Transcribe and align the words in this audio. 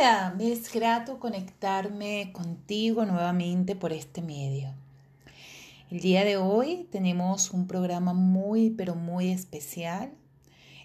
Hola, 0.00 0.32
me 0.38 0.52
es 0.52 0.72
grato 0.72 1.18
conectarme 1.18 2.30
contigo 2.32 3.04
nuevamente 3.04 3.74
por 3.74 3.92
este 3.92 4.22
medio. 4.22 4.72
El 5.90 5.98
día 5.98 6.24
de 6.24 6.36
hoy 6.36 6.86
tenemos 6.92 7.50
un 7.50 7.66
programa 7.66 8.12
muy, 8.12 8.70
pero 8.70 8.94
muy 8.94 9.30
especial. 9.30 10.12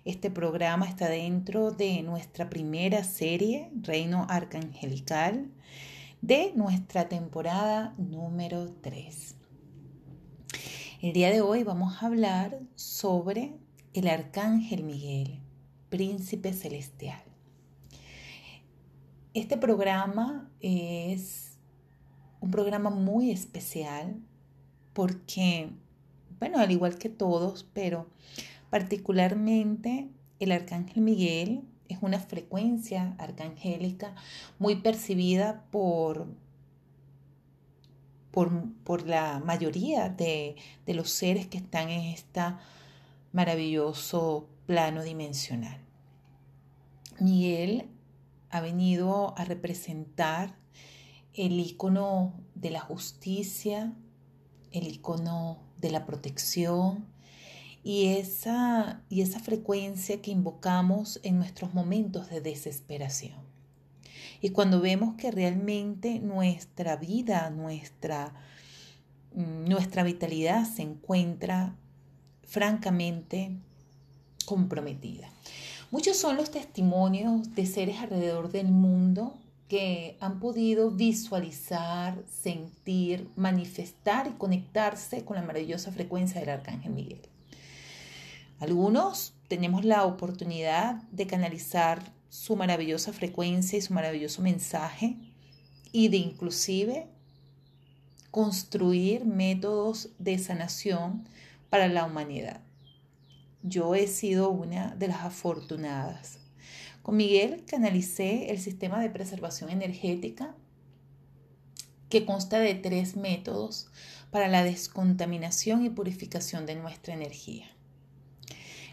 Este 0.04 0.32
programa 0.32 0.90
está 0.90 1.10
dentro 1.10 1.70
de 1.70 2.02
nuestra 2.02 2.50
primera 2.50 3.04
serie, 3.04 3.70
Reino 3.84 4.26
Arcangelical, 4.30 5.52
de 6.24 6.52
nuestra 6.56 7.08
temporada 7.08 7.94
número 8.00 8.72
3. 8.82 9.36
El 11.04 11.14
día 11.14 11.30
de 11.30 11.42
hoy 11.42 11.62
vamos 11.64 12.02
a 12.02 12.08
hablar 12.08 12.58
sobre 12.74 13.54
el 13.94 14.08
Arcángel 14.08 14.82
Miguel, 14.82 15.40
príncipe 15.92 16.52
celestial. 16.52 17.33
Este 19.34 19.58
programa 19.58 20.48
es 20.60 21.58
un 22.40 22.52
programa 22.52 22.92
muy 22.92 23.32
especial 23.32 24.22
porque, 24.94 25.72
bueno, 26.40 26.60
al 26.60 26.70
igual 26.70 27.00
que 27.00 27.10
todos, 27.10 27.66
pero 27.74 28.06
particularmente 28.70 30.08
el 30.40 30.52
Arcángel 30.52 31.02
Miguel 31.02 31.64
es 31.90 31.98
una 32.02 32.20
frecuencia 32.20 33.16
arcangélica 33.18 34.14
muy 34.60 34.76
percibida 34.76 35.66
por, 35.72 36.28
por, 38.30 39.08
la 39.08 39.42
mayoría 39.44 40.10
de, 40.10 40.58
de 40.86 40.94
los 40.94 41.10
seres 41.10 41.48
que 41.48 41.58
están 41.58 41.90
en 41.90 42.02
este 42.02 42.42
maravilloso 43.32 44.48
plano 44.68 45.02
dimensional. 45.02 45.80
Miguel 47.20 47.90
ha 48.54 48.62
venido 48.62 49.34
a 49.36 49.46
representar 49.46 50.56
el 51.34 51.60
icono 51.60 52.40
de 52.54 52.70
la 52.70 52.82
justicia, 52.82 53.92
el 54.72 54.88
icono 54.88 55.58
de 55.82 55.90
la 55.90 56.06
protección 56.06 57.08
y 57.84 58.10
esa, 58.10 59.02
y 59.10 59.22
esa 59.22 59.40
frecuencia 59.40 60.22
que 60.22 60.30
invocamos 60.30 61.20
en 61.24 61.40
nuestros 61.40 61.74
momentos 61.74 62.30
de 62.30 62.42
desesperación. 62.42 63.40
Y 64.40 64.50
cuando 64.50 64.82
vemos 64.82 65.16
que 65.16 65.32
realmente 65.32 66.20
nuestra 66.20 66.96
vida, 66.96 67.50
nuestra, 67.50 68.36
mm, 69.34 69.68
nuestra 69.68 70.04
vitalidad 70.04 70.64
se 70.72 70.84
encuentra 70.84 71.76
francamente 72.44 73.58
comprometida. 74.46 75.32
Muchos 75.94 76.18
son 76.18 76.38
los 76.38 76.50
testimonios 76.50 77.54
de 77.54 77.68
seres 77.68 78.00
alrededor 78.00 78.52
del 78.52 78.72
mundo 78.72 79.38
que 79.68 80.18
han 80.22 80.40
podido 80.40 80.90
visualizar, 80.90 82.18
sentir, 82.28 83.30
manifestar 83.36 84.26
y 84.26 84.32
conectarse 84.40 85.24
con 85.24 85.36
la 85.36 85.44
maravillosa 85.44 85.92
frecuencia 85.92 86.40
del 86.40 86.50
Arcángel 86.50 86.94
Miguel. 86.94 87.22
Algunos 88.60 89.36
tenemos 89.48 89.86
la 89.86 90.04
oportunidad 90.06 90.96
de 91.12 91.28
canalizar 91.28 92.12
su 92.28 92.56
maravillosa 92.56 93.14
frecuencia 93.14 93.78
y 93.78 93.84
su 93.84 93.94
maravilloso 93.94 94.42
mensaje 94.42 95.16
y 95.92 96.08
de 96.08 96.18
inclusive 96.18 97.06
construir 98.32 99.26
métodos 99.26 100.10
de 100.18 100.40
sanación 100.40 101.30
para 101.70 101.88
la 101.88 102.04
humanidad. 102.04 102.63
Yo 103.64 103.96
he 103.96 104.08
sido 104.08 104.50
una 104.50 104.94
de 104.96 105.08
las 105.08 105.24
afortunadas. 105.24 106.38
Con 107.02 107.18
Miguel 107.18 107.64
canalicé 107.66 108.52
el 108.52 108.60
sistema 108.60 109.02
de 109.02 109.10
preservación 109.10 109.70
energética 109.70 110.56
que 112.10 112.26
consta 112.26 112.60
de 112.60 112.76
tres 112.76 113.16
métodos 113.16 113.88
para 114.32 114.48
la 114.48 114.64
descontaminación 114.64 115.86
y 115.86 115.90
purificación 115.90 116.66
de 116.66 116.76
nuestra 116.76 117.14
energía. 117.14 117.66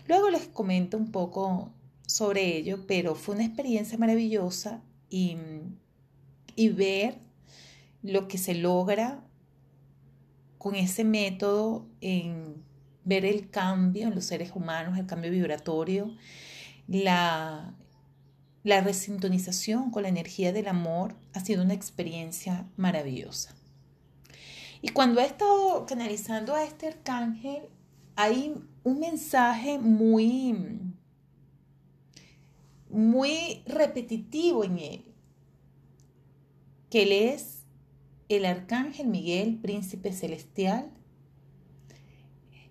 Luego 0.07 0.31
les 0.31 0.47
comento 0.47 0.97
un 0.97 1.11
poco 1.11 1.73
sobre 2.07 2.57
ello, 2.57 2.87
pero 2.87 3.15
fue 3.15 3.35
una 3.35 3.45
experiencia 3.45 3.99
maravillosa 3.99 4.83
y, 5.09 5.37
y 6.57 6.69
ver 6.69 7.19
lo 8.03 8.29
que 8.29 8.39
se 8.39 8.55
logra 8.55 9.25
con 10.59 10.75
ese 10.75 11.05
método 11.05 11.87
en 12.01 12.63
ver 13.05 13.25
el 13.25 13.51
cambio 13.51 14.09
en 14.09 14.15
los 14.15 14.25
seres 14.25 14.53
humanos, 14.55 14.99
el 14.99 15.07
cambio 15.07 15.31
vibratorio, 15.31 16.15
la, 16.87 17.75
la 18.63 18.81
resintonización 18.81 19.91
con 19.91 20.03
la 20.03 20.09
energía 20.09 20.53
del 20.53 20.69
amor 20.69 21.15
ha 21.33 21.41
sido 21.41 21.63
una 21.63 21.75
experiencia 21.75 22.67
maravillosa. 22.77 23.55
Y 24.83 24.89
cuando 24.91 25.21
he 25.21 25.27
estado 25.27 25.85
canalizando 25.87 26.55
a 26.55 26.65
este 26.65 26.89
arcángel, 26.89 27.63
hay 28.17 28.55
un 28.83 28.99
mensaje 29.01 29.79
muy, 29.79 30.79
muy 32.89 33.63
repetitivo 33.67 34.65
en 34.65 34.79
él, 34.79 35.05
que 36.89 37.03
él 37.03 37.13
es 37.13 37.63
el 38.29 38.45
arcángel 38.45 39.09
Miguel, 39.09 39.59
príncipe 39.61 40.13
celestial, 40.13 40.91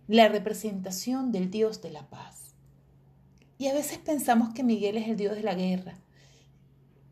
la 0.09 0.27
representación 0.27 1.31
del 1.31 1.51
Dios 1.51 1.83
de 1.83 1.91
la 1.91 2.09
paz. 2.09 2.55
Y 3.59 3.67
a 3.67 3.73
veces 3.75 3.99
pensamos 3.99 4.55
que 4.55 4.63
Miguel 4.63 4.97
es 4.97 5.07
el 5.07 5.17
Dios 5.17 5.35
de 5.35 5.43
la 5.43 5.53
guerra. 5.53 5.99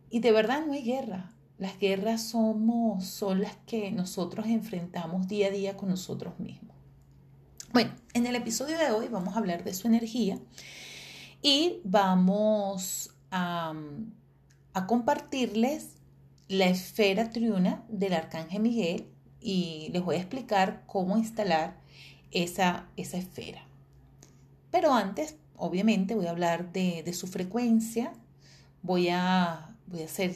Y 0.09 0.19
de 0.19 0.31
verdad 0.31 0.65
no 0.65 0.73
hay 0.73 0.81
guerra. 0.81 1.31
Las 1.59 1.77
guerras 1.77 2.23
somos, 2.23 3.05
son 3.05 3.41
las 3.41 3.55
que 3.67 3.91
nosotros 3.91 4.47
enfrentamos 4.47 5.27
día 5.27 5.47
a 5.47 5.51
día 5.51 5.77
con 5.77 5.89
nosotros 5.89 6.39
mismos. 6.39 6.75
Bueno, 7.71 7.91
en 8.15 8.25
el 8.25 8.35
episodio 8.35 8.79
de 8.79 8.89
hoy 8.89 9.09
vamos 9.09 9.35
a 9.35 9.39
hablar 9.39 9.63
de 9.63 9.75
su 9.75 9.87
energía 9.87 10.39
y 11.43 11.81
vamos 11.83 13.11
a, 13.29 13.75
a 14.73 14.87
compartirles 14.87 15.97
la 16.47 16.65
esfera 16.65 17.29
triuna 17.29 17.85
del 17.89 18.13
arcángel 18.13 18.63
Miguel 18.63 19.07
y 19.39 19.89
les 19.91 20.03
voy 20.03 20.15
a 20.15 20.19
explicar 20.19 20.83
cómo 20.87 21.15
instalar 21.17 21.85
esa, 22.31 22.87
esa 22.97 23.17
esfera. 23.17 23.67
Pero 24.71 24.93
antes, 24.93 25.35
obviamente, 25.55 26.15
voy 26.15 26.27
a 26.27 26.31
hablar 26.31 26.71
de, 26.71 27.03
de 27.03 27.13
su 27.13 27.27
frecuencia, 27.27 28.13
voy 28.81 29.09
a, 29.09 29.75
voy 29.87 30.01
a 30.01 30.05
hacer 30.05 30.35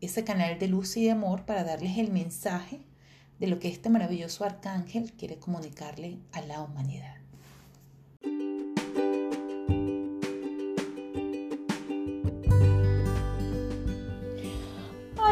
ese 0.00 0.24
canal 0.24 0.58
de 0.58 0.68
luz 0.68 0.96
y 0.96 1.04
de 1.04 1.12
amor 1.12 1.44
para 1.44 1.64
darles 1.64 1.98
el 1.98 2.10
mensaje 2.10 2.80
de 3.38 3.46
lo 3.46 3.58
que 3.58 3.68
este 3.68 3.88
maravilloso 3.88 4.44
arcángel 4.44 5.12
quiere 5.12 5.38
comunicarle 5.38 6.18
a 6.32 6.42
la 6.42 6.60
humanidad. 6.60 7.21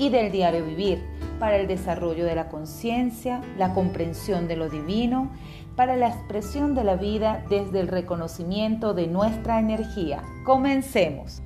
y 0.00 0.08
del 0.08 0.32
diario 0.32 0.64
vivir 0.64 1.04
para 1.38 1.58
el 1.58 1.68
desarrollo 1.68 2.24
de 2.24 2.34
la 2.34 2.48
conciencia, 2.48 3.42
la 3.58 3.74
comprensión 3.74 4.48
de 4.48 4.56
lo 4.56 4.70
divino, 4.70 5.30
para 5.76 5.94
la 5.94 6.08
expresión 6.08 6.74
de 6.74 6.84
la 6.84 6.96
vida 6.96 7.44
desde 7.50 7.80
el 7.80 7.88
reconocimiento 7.88 8.94
de 8.94 9.06
nuestra 9.06 9.60
energía. 9.60 10.22
Comencemos. 10.44 11.42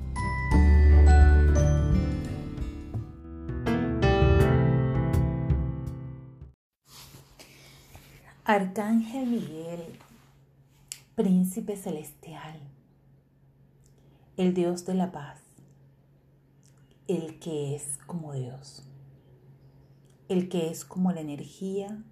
Arcángel 8.45 9.25
Miguel, 9.25 9.99
príncipe 11.15 11.75
celestial, 11.75 12.59
el 14.37 14.53
Dios 14.53 14.85
de 14.85 14.93
la 14.93 15.11
paz, 15.11 15.44
el 17.07 17.39
que 17.39 17.75
es 17.75 17.97
como 18.05 18.33
Dios 18.33 18.89
el 20.27 20.49
que 20.49 20.69
es 20.69 20.85
como 20.85 21.11
la 21.11 21.21
energía, 21.21 22.03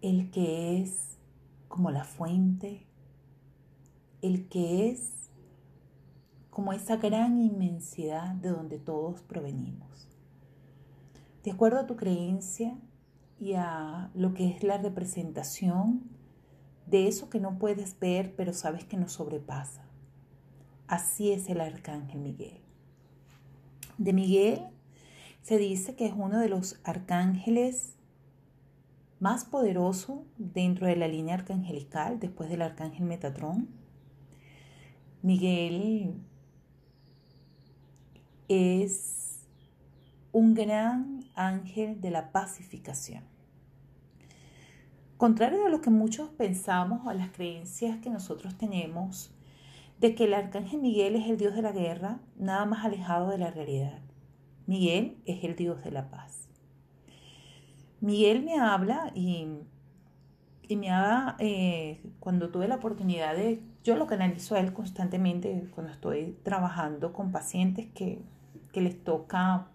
el 0.00 0.30
que 0.30 0.80
es 0.80 1.18
como 1.68 1.90
la 1.90 2.04
fuente, 2.04 2.86
el 4.22 4.48
que 4.48 4.88
es 4.88 5.30
como 6.50 6.72
esa 6.72 6.96
gran 6.96 7.38
inmensidad 7.38 8.34
de 8.34 8.48
donde 8.48 8.78
todos 8.78 9.20
provenimos. 9.22 9.86
de 11.44 11.52
acuerdo 11.52 11.78
a 11.78 11.86
tu 11.86 11.94
creencia 11.94 12.76
y 13.38 13.52
a 13.52 14.10
lo 14.14 14.34
que 14.34 14.48
es 14.48 14.64
la 14.64 14.78
representación 14.78 16.02
de 16.86 17.06
eso 17.06 17.30
que 17.30 17.38
no 17.38 17.56
puedes 17.56 17.96
ver, 18.00 18.34
pero 18.34 18.52
sabes 18.52 18.84
que 18.84 18.96
nos 18.96 19.12
sobrepasa. 19.12 19.85
Así 20.88 21.32
es 21.32 21.48
el 21.48 21.60
arcángel 21.60 22.20
Miguel. 22.20 22.60
De 23.98 24.12
Miguel 24.12 24.60
se 25.42 25.58
dice 25.58 25.96
que 25.96 26.06
es 26.06 26.12
uno 26.16 26.38
de 26.38 26.48
los 26.48 26.80
arcángeles 26.84 27.94
más 29.18 29.44
poderoso 29.44 30.24
dentro 30.36 30.86
de 30.86 30.96
la 30.96 31.08
línea 31.08 31.34
arcangelical 31.34 32.20
después 32.20 32.50
del 32.50 32.62
arcángel 32.62 33.06
Metatrón. 33.06 33.68
Miguel 35.22 36.14
es 38.48 39.40
un 40.32 40.54
gran 40.54 41.24
ángel 41.34 42.00
de 42.00 42.10
la 42.10 42.30
pacificación. 42.30 43.24
Contrario 45.16 45.64
a 45.64 45.70
lo 45.70 45.80
que 45.80 45.90
muchos 45.90 46.28
pensamos 46.28 47.06
o 47.06 47.08
a 47.08 47.14
las 47.14 47.30
creencias 47.30 47.98
que 47.98 48.10
nosotros 48.10 48.56
tenemos 48.58 49.35
de 50.00 50.14
que 50.14 50.24
el 50.24 50.34
arcángel 50.34 50.80
Miguel 50.80 51.16
es 51.16 51.28
el 51.28 51.38
dios 51.38 51.54
de 51.54 51.62
la 51.62 51.72
guerra, 51.72 52.20
nada 52.36 52.64
más 52.66 52.84
alejado 52.84 53.30
de 53.30 53.38
la 53.38 53.50
realidad. 53.50 54.00
Miguel 54.66 55.18
es 55.24 55.44
el 55.44 55.56
dios 55.56 55.82
de 55.84 55.90
la 55.90 56.10
paz. 56.10 56.48
Miguel 58.00 58.42
me 58.42 58.58
habla 58.58 59.10
y, 59.14 59.48
y 60.68 60.76
me 60.76 60.90
habla 60.90 61.36
eh, 61.38 62.02
cuando 62.20 62.50
tuve 62.50 62.68
la 62.68 62.76
oportunidad 62.76 63.34
de, 63.34 63.62
yo 63.84 63.96
lo 63.96 64.06
canalizo 64.06 64.54
a 64.54 64.60
él 64.60 64.72
constantemente 64.72 65.68
cuando 65.74 65.92
estoy 65.92 66.36
trabajando 66.42 67.12
con 67.12 67.32
pacientes 67.32 67.86
que, 67.94 68.22
les 68.74 69.02
toca 69.02 69.68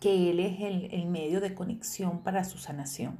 que 0.00 0.30
él 0.30 0.38
es 0.38 0.60
el 0.60 1.06
medio 1.06 1.40
de 1.40 1.52
conexión 1.52 2.22
para 2.22 2.44
su 2.44 2.58
sanación 2.58 3.18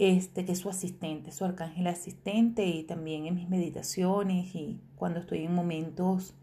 este, 0.00 0.46
que 0.46 0.52
es 0.52 0.58
su 0.60 0.70
asistente, 0.70 1.30
su 1.30 1.44
arcángel 1.44 1.86
asistente 1.86 2.64
y 2.64 2.84
también 2.84 3.26
en 3.26 3.34
mis 3.34 3.50
meditaciones 3.50 4.54
y 4.54 4.80
cuando 4.96 5.20
estoy 5.20 5.44
en 5.44 5.54
momentos 5.54 6.34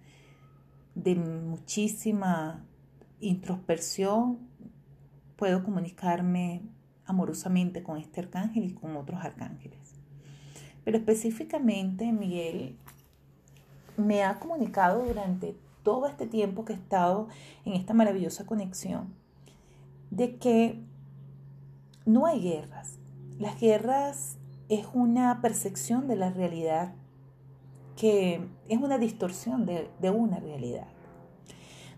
de 0.93 1.15
muchísima 1.15 2.63
introspección, 3.19 4.37
puedo 5.37 5.63
comunicarme 5.63 6.61
amorosamente 7.07 7.81
con 7.81 7.97
este 7.97 8.19
arcángel 8.19 8.65
y 8.65 8.73
con 8.73 8.95
otros 8.95 9.25
arcángeles. 9.25 9.95
Pero 10.83 10.99
específicamente 10.99 12.11
Miguel 12.11 12.77
me 13.97 14.23
ha 14.23 14.37
comunicado 14.37 15.03
durante 15.03 15.55
todo 15.81 16.05
este 16.05 16.27
tiempo 16.27 16.63
que 16.63 16.73
he 16.73 16.75
estado 16.75 17.27
en 17.65 17.73
esta 17.73 17.95
maravillosa 17.95 18.45
conexión 18.45 19.15
de 20.11 20.37
que 20.37 20.79
no 22.05 22.27
hay 22.27 22.39
guerras, 22.39 22.96
las 23.39 23.59
guerras 23.59 24.37
es 24.69 24.87
una 24.93 25.41
percepción 25.41 26.07
de 26.07 26.15
la 26.15 26.31
realidad 26.31 26.93
que 27.95 28.47
es 28.69 28.79
una 28.79 28.97
distorsión 28.97 29.65
de, 29.65 30.09
una 30.09 30.39
realidad. 30.39 30.87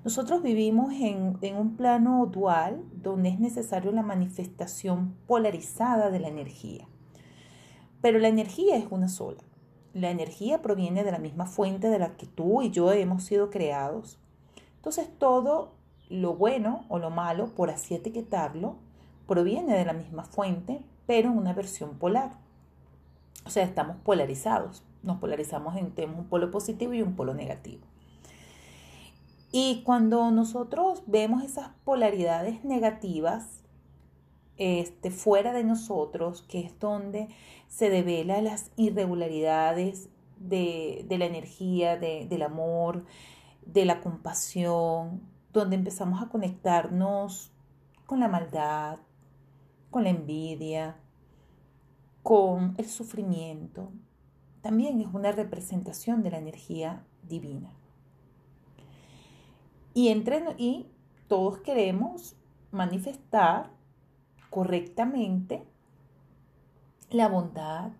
Nosotros 0.03 0.41
vivimos 0.41 0.93
en, 0.93 1.37
en, 1.41 1.57
un 1.57 1.75
plano 1.75 2.25
dual 2.25 2.83
donde 2.93 3.29
es 3.29 3.39
necesario 3.39 3.91
la 3.91 4.01
manifestación 4.01 5.15
polarizada 5.27 6.09
de 6.09 6.19
la 6.19 6.29
energía. 6.29 6.87
Pero 8.01 8.17
la 8.19 8.29
energía 8.29 8.77
es 8.77 8.85
una 8.89 9.09
sola. 9.09 9.43
La 9.93 10.09
energía 10.09 10.61
proviene 10.61 11.03
de 11.03 11.11
la 11.11 11.19
misma 11.19 11.47
fuente 11.47 11.89
de 11.89 11.99
la 11.99 12.15
que 12.15 12.27
tú 12.27 12.61
y 12.61 12.69
yo 12.69 12.93
hemos 12.93 13.23
sido 13.23 13.49
creados. 13.49 14.19
Entonces 14.77 15.09
todo 15.17 15.73
lo 16.09 16.35
bueno 16.35 16.85
o 16.87 16.97
lo 16.97 17.09
malo, 17.09 17.53
por 17.55 17.69
así 17.69 17.95
etiquetarlo, 17.95 18.77
proviene 19.27 19.75
de 19.75 19.85
la 19.85 19.93
misma 19.93 20.23
fuente, 20.23 20.81
pero 21.09 21.31
en 21.31 21.39
una 21.39 21.53
versión 21.53 21.97
polar. 21.97 22.33
O 23.43 23.49
sea, 23.49 23.63
estamos 23.63 23.97
polarizados. 24.03 24.83
Nos 25.01 25.17
polarizamos 25.17 25.75
en 25.75 25.89
tenemos 25.89 26.19
un 26.19 26.25
polo 26.27 26.51
positivo 26.51 26.93
y 26.93 27.01
un 27.01 27.15
polo 27.15 27.33
negativo. 27.33 27.81
Y 29.51 29.81
cuando 29.81 30.29
nosotros 30.29 31.01
vemos 31.07 31.41
esas 31.41 31.69
polaridades 31.83 32.63
negativas 32.63 33.63
este, 34.57 35.09
fuera 35.09 35.51
de 35.51 35.63
nosotros, 35.63 36.43
que 36.43 36.59
es 36.59 36.79
donde 36.79 37.29
se 37.67 37.89
devela 37.89 38.39
las 38.43 38.69
irregularidades 38.75 40.09
de, 40.37 41.07
la 41.09 41.25
energía, 41.25 41.97
del 41.97 42.43
amor, 42.43 43.03
de 43.65 43.85
la 43.85 44.01
compasión, 44.01 45.23
donde 45.53 45.75
empezamos 45.75 46.21
a 46.21 46.29
conectarnos 46.29 47.51
con 48.05 48.19
la 48.19 48.27
maldad, 48.27 48.99
con 49.89 50.03
la 50.03 50.09
envidia, 50.09 50.97
con 52.23 52.75
el 52.77 52.85
sufrimiento. 52.87 53.91
También 54.61 54.99
es 55.01 55.07
una 55.13 55.31
representación 55.31 56.21
de 56.23 56.31
la 56.31 56.37
energía 56.37 57.03
divina. 57.27 57.71
Y, 59.93 60.09
entre, 60.09 60.43
y 60.57 60.87
todos 61.27 61.59
queremos 61.59 62.35
manifestar 62.71 63.71
correctamente 64.49 65.63
la 67.09 67.27
bondad, 67.27 67.91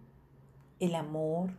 el 0.80 0.96
amor, 0.96 1.52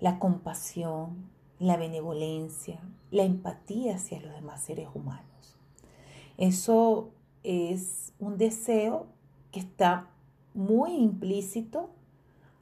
la 0.00 0.18
compasión, 0.18 1.30
la 1.58 1.76
benevolencia, 1.76 2.80
la 3.10 3.22
empatía 3.22 3.96
hacia 3.96 4.20
los 4.20 4.32
demás 4.34 4.62
seres 4.62 4.88
humanos. 4.94 5.56
Eso 6.36 7.10
es 7.42 8.12
un 8.18 8.36
deseo 8.36 9.06
que 9.52 9.60
está 9.60 10.10
muy 10.56 10.94
implícito 10.94 11.90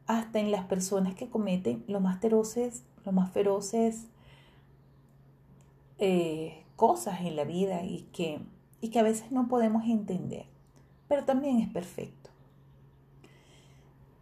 hasta 0.07 0.41
en 0.41 0.51
las 0.51 0.67
personas 0.67 1.15
que 1.15 1.31
cometen 1.31 1.85
los 1.87 2.03
más 2.03 2.21
feroces, 2.21 2.85
los 3.05 3.15
más 3.15 3.31
feroces 3.33 4.07
eh, 5.99 6.65
cosas 6.77 7.21
en 7.21 7.37
la 7.37 7.45
vida 7.45 7.85
y 7.85 8.03
que, 8.13 8.41
y 8.81 8.89
que 8.89 8.99
a 8.99 9.05
veces 9.05 9.31
no 9.31 9.49
podemos 9.49 9.85
entender, 9.85 10.47
pero 11.09 11.25
también 11.25 11.61
es 11.61 11.69
perfecto. 11.69 12.31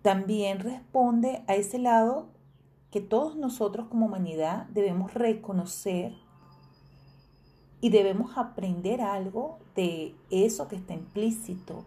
También 0.02 0.60
responde 0.60 1.44
a 1.46 1.54
ese 1.54 1.78
lado 1.78 2.28
que 2.90 3.00
todos 3.00 3.36
nosotros 3.36 3.88
como 3.88 4.06
humanidad 4.06 4.66
debemos 4.66 5.14
reconocer 5.14 6.12
y 7.80 7.88
debemos 7.88 8.36
aprender 8.36 9.00
algo 9.00 9.58
de 9.74 10.14
eso 10.30 10.68
que 10.68 10.76
está 10.76 10.92
implícito 10.92 11.84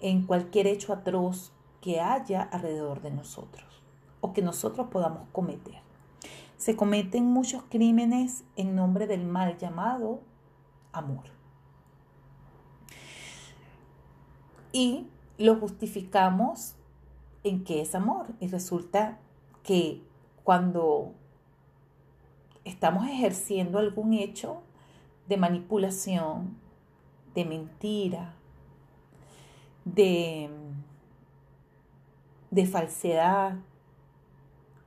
en 0.00 0.26
cualquier 0.26 0.66
hecho 0.66 0.92
atroz 0.92 1.52
que 1.80 2.00
haya 2.00 2.42
alrededor 2.42 3.00
de 3.00 3.10
nosotros 3.10 3.82
o 4.20 4.32
que 4.32 4.42
nosotros 4.42 4.88
podamos 4.88 5.28
cometer. 5.32 5.80
Se 6.56 6.74
cometen 6.74 7.24
muchos 7.26 7.62
crímenes 7.68 8.44
en 8.56 8.74
nombre 8.74 9.06
del 9.06 9.24
mal 9.24 9.58
llamado 9.58 10.20
amor. 10.92 11.24
Y 14.72 15.06
lo 15.38 15.56
justificamos 15.56 16.74
en 17.44 17.64
que 17.64 17.80
es 17.82 17.94
amor. 17.94 18.26
Y 18.40 18.48
resulta 18.48 19.18
que 19.62 20.02
cuando 20.44 21.12
estamos 22.64 23.06
ejerciendo 23.06 23.78
algún 23.78 24.14
hecho 24.14 24.62
de 25.28 25.36
manipulación, 25.36 26.56
de 27.34 27.44
mentira, 27.44 28.35
de, 29.86 30.50
de 32.50 32.66
falsedad 32.66 33.56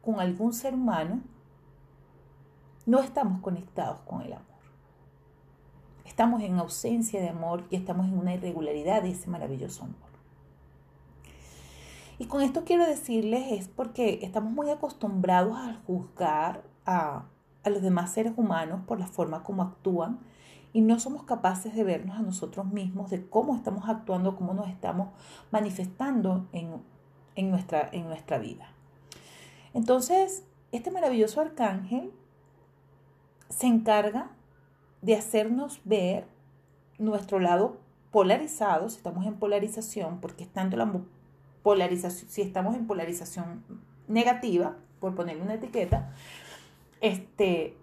con 0.03 0.20
algún 0.20 0.53
ser 0.53 0.75
humano, 0.75 1.22
no 2.86 3.00
estamos 3.00 3.41
conectados 3.41 4.00
con 4.01 4.22
el 4.22 4.34
amor. 4.34 4.46
Estamos 6.06 6.41
en 6.44 6.60
ausencia 6.60 7.22
de 7.22 7.29
amor 7.29 7.63
y 7.70 7.77
estamos 7.77 8.08
en 8.08 8.18
una 8.18 8.34
irregularidad 8.34 9.01
de 9.01 9.12
ese 9.12 9.29
maravilloso 9.29 9.84
amor. 9.84 10.10
Y 12.18 12.25
con 12.25 12.41
esto 12.41 12.65
quiero 12.65 12.86
decirles 12.86 13.51
es 13.51 13.70
porque 13.70 14.20
estamos 14.24 14.51
muy 14.51 14.70
acostumbrados 14.70 15.56
a 15.56 15.79
juzgar 15.88 16.63
a, 16.86 17.24
a 17.63 17.70
los 17.70 17.82
demás 17.82 18.12
seres 18.12 18.34
humanos 18.36 18.82
por 18.86 19.00
la 19.00 19.08
forma 19.08 19.44
como 19.44 19.63
actúan 19.63 20.20
y 20.73 20.81
no 20.81 20.99
somos 20.99 21.23
capaces 21.23 21.75
de 21.75 21.83
vernos 21.83 22.17
a 22.17 22.21
nosotros 22.21 22.65
mismos, 22.67 23.09
de 23.09 23.27
cómo 23.27 23.55
estamos 23.55 23.89
actuando, 23.89 24.35
cómo 24.35 24.53
nos 24.53 24.69
estamos 24.69 25.09
manifestando 25.51 26.47
en, 26.51 27.49
nuestra, 27.49 27.89
en 27.91 28.07
nuestra 28.07 28.38
vida. 28.38 28.71
Entonces, 29.73 30.43
este 30.71 30.91
maravilloso 30.91 31.41
arcángel 31.41 32.11
se 33.49 33.67
encarga 33.67 34.31
de 35.01 35.15
hacernos 35.15 35.81
ver 35.85 36.27
nuestro 36.99 37.39
lado 37.39 37.77
polarizado, 38.11 38.89
si 38.89 38.97
estamos 38.97 39.25
en 39.25 39.35
polarización, 39.35 40.19
porque 40.19 40.43
estando 40.43 40.77
la 40.77 40.91
polarización, 41.63 42.29
si 42.29 42.41
estamos 42.41 42.75
en 42.75 42.88
polarización 42.88 43.63
negativa, 44.07 44.75
por 44.99 45.15
ponerle 45.15 45.43
una 45.43 45.55
etiqueta, 45.55 46.11
este, 47.01 47.77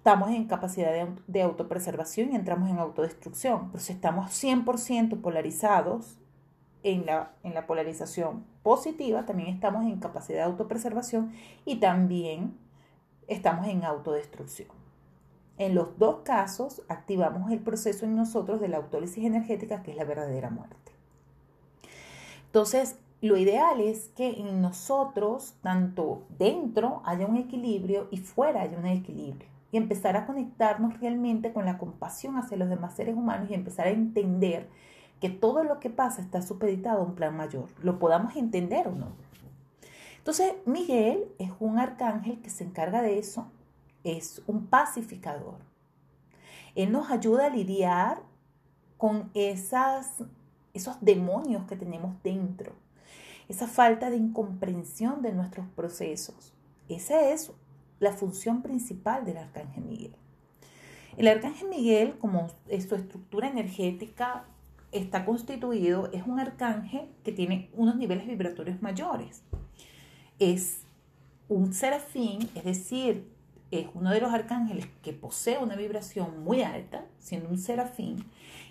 estamos 0.00 0.30
en 0.30 0.46
capacidad 0.46 1.08
de, 1.26 1.42
autopreservación 1.42 2.32
y 2.32 2.36
entramos 2.36 2.70
en 2.70 2.78
autodestrucción. 2.78 3.70
Pero 3.70 3.84
si 3.84 3.92
estamos 3.92 4.30
100% 4.30 5.20
polarizados 5.20 6.16
en 6.82 7.04
la, 7.04 7.32
en 7.42 7.52
la 7.52 7.66
polarización 7.66 8.46
positiva, 8.62 9.26
también 9.26 9.50
estamos 9.50 9.84
en 9.84 10.00
capacidad 10.00 10.38
de 10.38 10.44
autopreservación 10.44 11.34
y 11.66 11.80
también 11.80 12.56
estamos 13.28 13.66
en 13.66 13.84
autodestrucción. 13.84 14.70
En 15.58 15.74
los 15.74 15.98
dos 15.98 16.20
casos 16.24 16.80
activamos 16.88 17.50
el 17.50 17.58
proceso 17.58 18.06
en 18.06 18.16
nosotros 18.16 18.58
de 18.58 18.68
la 18.68 18.78
autólisis 18.78 19.22
energética, 19.22 19.82
que 19.82 19.90
es 19.90 19.98
la 19.98 20.04
verdadera 20.04 20.48
muerte. 20.48 20.92
Entonces, 22.46 22.96
lo 23.20 23.36
ideal 23.36 23.82
es 23.82 24.08
que 24.16 24.30
en 24.30 24.62
nosotros, 24.62 25.56
tanto 25.60 26.22
dentro, 26.38 27.02
haya 27.04 27.26
un 27.26 27.36
equilibrio 27.36 28.08
y 28.10 28.16
fuera 28.16 28.62
haya 28.62 28.78
un 28.78 28.86
equilibrio. 28.86 29.49
Y 29.72 29.76
empezar 29.76 30.16
a 30.16 30.26
conectarnos 30.26 30.98
realmente 31.00 31.52
con 31.52 31.64
la 31.64 31.78
compasión 31.78 32.36
hacia 32.36 32.56
los 32.56 32.68
demás 32.68 32.94
seres 32.94 33.16
humanos 33.16 33.50
y 33.50 33.54
empezar 33.54 33.86
a 33.86 33.90
entender 33.90 34.68
que 35.20 35.28
todo 35.28 35.64
lo 35.64 35.78
que 35.80 35.90
pasa 35.90 36.22
está 36.22 36.42
supeditado 36.42 37.00
a 37.00 37.04
un 37.04 37.14
plan 37.14 37.36
mayor. 37.36 37.68
Lo 37.82 37.98
podamos 37.98 38.36
entender 38.36 38.88
o 38.88 38.92
no. 38.92 39.08
Entonces, 40.18 40.54
Miguel 40.66 41.24
es 41.38 41.50
un 41.60 41.78
arcángel 41.78 42.40
que 42.40 42.50
se 42.50 42.64
encarga 42.64 43.00
de 43.02 43.18
eso, 43.18 43.46
es 44.04 44.42
un 44.46 44.66
pacificador. 44.66 45.58
Él 46.74 46.92
nos 46.92 47.10
ayuda 47.10 47.46
a 47.46 47.50
lidiar 47.50 48.22
con 48.96 49.30
esas, 49.34 50.22
esos 50.74 50.96
demonios 51.00 51.64
que 51.66 51.76
tenemos 51.76 52.14
dentro 52.22 52.74
esa 53.50 53.66
falta 53.66 54.10
de 54.10 54.16
incomprensión 54.16 55.22
de 55.22 55.32
nuestros 55.32 55.66
procesos. 55.74 56.54
Esa 56.88 57.30
es 57.32 57.50
la 58.00 58.12
función 58.12 58.62
principal 58.62 59.24
del 59.24 59.36
Arcángel 59.36 59.84
Miguel. 59.84 60.12
El 61.16 61.28
Arcángel 61.28 61.68
Miguel, 61.68 62.18
como 62.18 62.48
su 62.48 62.94
estructura 62.94 63.48
energética 63.48 64.44
está 64.90 65.24
constituido, 65.24 66.10
es 66.12 66.26
un 66.26 66.40
arcángel 66.40 67.08
que 67.22 67.32
tiene 67.32 67.70
unos 67.74 67.96
niveles 67.96 68.26
vibratorios 68.26 68.82
mayores. 68.82 69.42
Es 70.38 70.80
un 71.48 71.72
serafín, 71.74 72.48
es 72.54 72.64
decir, 72.64 73.28
es 73.70 73.86
uno 73.94 74.10
de 74.10 74.20
los 74.20 74.32
arcángeles 74.32 74.86
que 75.02 75.12
posee 75.12 75.58
una 75.58 75.76
vibración 75.76 76.42
muy 76.42 76.62
alta, 76.62 77.04
siendo 77.18 77.48
un 77.48 77.58
serafín, 77.58 78.24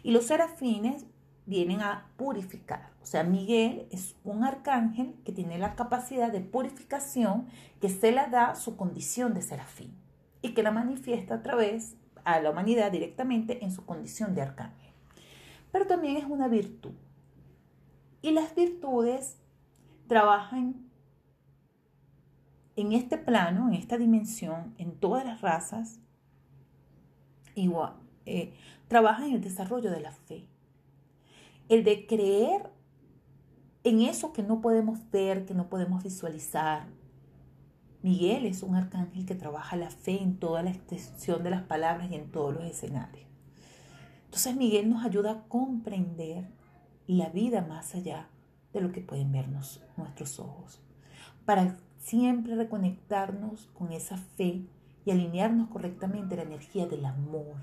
y 0.03 0.11
los 0.11 0.25
serafines 0.25 1.05
vienen 1.49 1.81
a 1.81 2.05
purificar. 2.15 2.91
O 3.01 3.05
sea, 3.05 3.23
Miguel 3.23 3.87
es 3.91 4.15
un 4.23 4.43
arcángel 4.43 5.15
que 5.25 5.31
tiene 5.31 5.57
la 5.57 5.75
capacidad 5.75 6.31
de 6.31 6.41
purificación 6.41 7.47
que 7.81 7.89
se 7.89 8.11
la 8.11 8.27
da 8.27 8.55
su 8.55 8.77
condición 8.77 9.33
de 9.33 9.41
serafín 9.41 9.91
y 10.41 10.53
que 10.53 10.63
la 10.63 10.71
manifiesta 10.71 11.35
a 11.35 11.41
través 11.41 11.95
a 12.23 12.39
la 12.39 12.51
humanidad 12.51 12.91
directamente 12.91 13.65
en 13.65 13.71
su 13.71 13.83
condición 13.83 14.35
de 14.35 14.43
arcángel. 14.43 14.93
Pero 15.71 15.87
también 15.87 16.17
es 16.17 16.25
una 16.25 16.47
virtud. 16.47 16.93
Y 18.21 18.31
las 18.31 18.53
virtudes 18.53 19.37
trabajan 20.07 20.75
en 22.75 22.93
este 22.93 23.17
plano, 23.17 23.67
en 23.67 23.73
esta 23.73 23.97
dimensión, 23.97 24.75
en 24.77 24.95
todas 24.95 25.25
las 25.25 25.41
razas, 25.41 25.99
igual, 27.55 27.93
eh, 28.25 28.53
trabajan 28.87 29.29
en 29.29 29.35
el 29.35 29.41
desarrollo 29.41 29.89
de 29.89 29.99
la 29.99 30.11
fe 30.11 30.45
el 31.69 31.83
de 31.83 32.05
creer 32.07 32.71
en 33.83 34.01
eso 34.01 34.33
que 34.33 34.43
no 34.43 34.59
podemos 34.59 34.99
ver, 35.11 35.45
que 35.45 35.53
no 35.53 35.69
podemos 35.69 36.03
visualizar. 36.03 36.87
Miguel 38.01 38.45
es 38.45 38.63
un 38.63 38.75
arcángel 38.75 39.25
que 39.25 39.35
trabaja 39.35 39.75
la 39.75 39.89
fe 39.89 40.21
en 40.21 40.37
toda 40.37 40.63
la 40.63 40.71
extensión 40.71 41.43
de 41.43 41.51
las 41.51 41.63
palabras 41.63 42.11
y 42.11 42.15
en 42.15 42.31
todos 42.31 42.53
los 42.53 42.65
escenarios. 42.65 43.27
Entonces 44.25 44.55
Miguel 44.55 44.89
nos 44.89 45.05
ayuda 45.05 45.31
a 45.31 45.43
comprender 45.47 46.49
la 47.07 47.29
vida 47.29 47.61
más 47.61 47.95
allá 47.95 48.29
de 48.73 48.81
lo 48.81 48.91
que 48.91 49.01
pueden 49.01 49.31
vernos 49.31 49.81
nuestros 49.97 50.39
ojos, 50.39 50.81
para 51.45 51.77
siempre 51.97 52.55
reconectarnos 52.55 53.67
con 53.73 53.91
esa 53.91 54.17
fe 54.17 54.65
y 55.05 55.11
alinearnos 55.11 55.69
correctamente 55.69 56.35
la 56.35 56.43
energía 56.43 56.85
del 56.85 57.05
amor, 57.05 57.55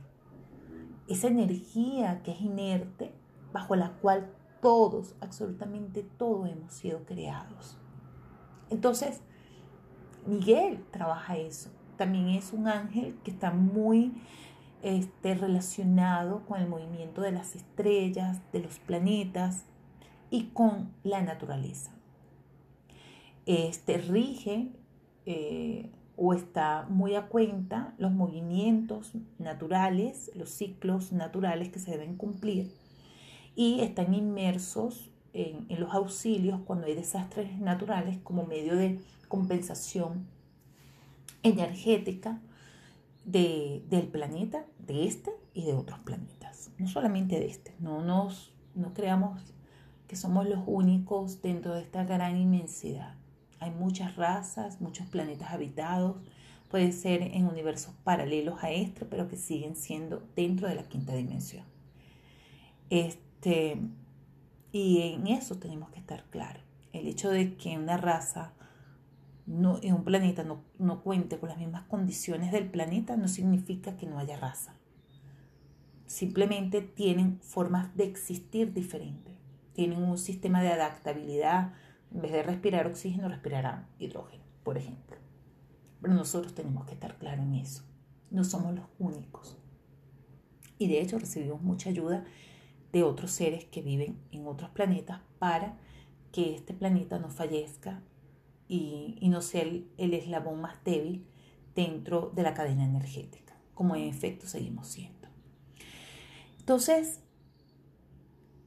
esa 1.09 1.29
energía 1.29 2.23
que 2.23 2.33
es 2.33 2.41
inerte, 2.41 3.13
bajo 3.57 3.75
la 3.75 3.93
cual 4.03 4.29
todos, 4.61 5.15
absolutamente 5.23 6.03
todos 6.03 6.47
hemos 6.47 6.75
sido 6.75 7.07
creados. 7.07 7.79
Entonces, 8.69 9.23
Miguel 10.27 10.85
trabaja 10.91 11.39
eso. 11.39 11.71
También 11.97 12.29
es 12.29 12.53
un 12.53 12.69
ángel 12.69 13.17
que 13.25 13.31
está 13.31 13.53
muy 13.53 14.13
este, 14.83 15.35
relacionado 15.37 16.45
con 16.45 16.61
el 16.61 16.69
movimiento 16.69 17.23
de 17.23 17.33
las 17.33 17.57
estrellas, 17.57 18.43
de 18.53 18.61
los 18.61 18.79
planetas 18.79 19.65
y 20.29 20.49
con 20.49 20.93
la 21.03 21.23
naturaleza. 21.23 21.93
Este 23.47 23.97
rige 23.97 24.69
eh, 25.25 25.91
o 26.15 26.35
está 26.35 26.85
muy 26.91 27.15
a 27.15 27.29
cuenta 27.29 27.95
los 27.97 28.13
movimientos 28.13 29.15
naturales, 29.39 30.31
los 30.35 30.51
ciclos 30.51 31.13
naturales 31.13 31.71
que 31.71 31.79
se 31.79 31.93
deben 31.93 32.17
cumplir 32.17 32.71
y 33.57 33.81
están 33.81 34.15
inmersos 34.15 35.11
en, 35.33 35.67
los 35.81 35.93
auxilios 35.93 36.61
cuando 36.65 36.87
hay 36.87 36.95
desastres 36.95 37.59
naturales 37.59 38.19
como 38.23 38.45
medio 38.45 38.77
de 38.77 39.01
compensación 39.29 40.27
energética 41.43 42.41
del 43.25 44.09
planeta, 44.13 44.65
de 44.87 45.07
este 45.07 45.33
y 45.53 45.65
de 45.65 45.73
otros 45.73 45.99
planetas, 46.01 46.71
no 46.79 46.87
solamente 46.87 47.41
de 47.41 47.47
este, 47.47 47.75
no 47.81 48.03
nos 48.03 48.53
no 48.77 48.93
creamos 48.93 49.41
que 50.07 50.17
somos 50.17 50.47
los 50.47 50.61
únicos 50.67 51.43
dentro 51.43 51.75
de 51.75 51.83
esta 51.83 52.05
gran 52.05 52.37
inmensidad. 52.37 53.15
Hay 53.59 53.71
muchas 53.71 54.17
razas, 54.17 54.81
muchos 54.81 55.07
planetas 55.09 55.51
habitados, 55.51 56.17
puede 56.71 56.93
ser 56.93 57.23
en 57.23 57.47
universos 57.47 57.95
paralelos 58.05 58.63
a 58.63 58.71
este, 58.71 59.07
pero 59.07 59.29
que 59.29 59.37
siguen 59.37 59.77
siendo 59.77 60.23
dentro 60.37 60.69
de 60.69 60.75
la 60.75 60.83
quinta 60.85 61.15
dimensión. 61.15 61.65
Este, 62.91 63.26
este, 63.47 63.81
y 64.73 65.03
en 65.03 65.29
eso 65.29 65.57
tenemos 65.57 65.91
que 65.91 66.01
estar 66.01 66.25
claros. 66.31 66.63
El 66.93 67.07
hecho 67.07 67.31
de 67.31 67.57
que 67.57 67.79
una 67.79 67.97
raza 67.97 68.53
no, 69.47 69.79
en 69.83 69.95
un 69.95 70.05
planeta 70.05 70.43
no, 70.43 70.65
no 70.79 71.03
cuente 71.03 71.39
con 71.39 71.49
las 71.49 71.59
mismas 71.59 71.85
condiciones 71.85 72.51
del 72.51 72.69
planeta 72.69 73.17
no 73.17 73.29
significa 73.29 73.97
que 73.97 74.07
no 74.07 74.19
haya 74.19 74.37
raza. 74.37 74.75
Simplemente 76.07 76.81
tienen 76.83 77.39
formas 77.41 77.97
de 77.97 78.05
existir 78.05 78.73
diferentes. 78.73 79.35
Tienen 79.75 80.03
un 80.03 80.19
sistema 80.19 80.63
de 80.63 80.73
adaptabilidad. 80.73 81.73
En 82.13 82.23
vez 82.23 82.33
de 82.33 82.43
respirar 82.43 82.87
oxígeno, 82.87 83.29
respirarán 83.29 83.87
hidrógeno, 84.01 84.43
por 84.65 84.77
ejemplo. 84.77 85.17
Pero 86.03 86.15
nosotros 86.15 86.55
tenemos 86.55 86.85
que 86.87 86.95
estar 86.95 87.17
claros 87.19 87.45
en 87.45 87.55
eso. 87.55 87.85
No 88.31 88.43
somos 88.43 88.75
los 88.75 88.87
únicos. 88.99 89.57
Y 90.79 90.89
de 90.89 91.01
hecho 91.01 91.19
recibimos 91.19 91.63
mucha 91.63 91.91
ayuda 91.91 92.25
de 92.97 93.03
otros 93.03 93.31
seres 93.31 93.67
que 93.67 93.83
viven 93.83 94.19
en 94.33 94.47
otros 94.47 94.71
planetas 94.71 95.21
para 95.39 95.77
que 96.33 96.55
este 96.55 96.73
planeta 96.73 97.19
no 97.19 97.29
fallezca 97.29 98.01
y, 98.69 99.19
no 99.21 99.43
sea 99.43 99.65
el, 99.65 99.87
el, 99.99 100.15
eslabón 100.15 100.63
más 100.63 100.83
débil 100.83 101.27
dentro 101.75 102.33
de 102.35 102.43
la 102.43 102.55
cadena 102.55 102.87
energética, 102.87 103.55
como 103.75 103.97
en 103.97 104.05
efecto 104.05 104.47
seguimos 104.47 104.87
siendo. 104.87 105.29
Entonces, 106.59 107.21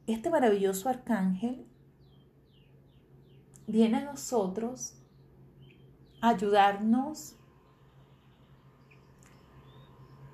este 0.06 0.30
maravilloso 0.30 0.90
arcángel 0.90 1.66
viene 3.66 3.98
a 3.98 4.06
nosotros 4.06 4.94
a 6.22 6.30
ayudarnos 6.30 7.34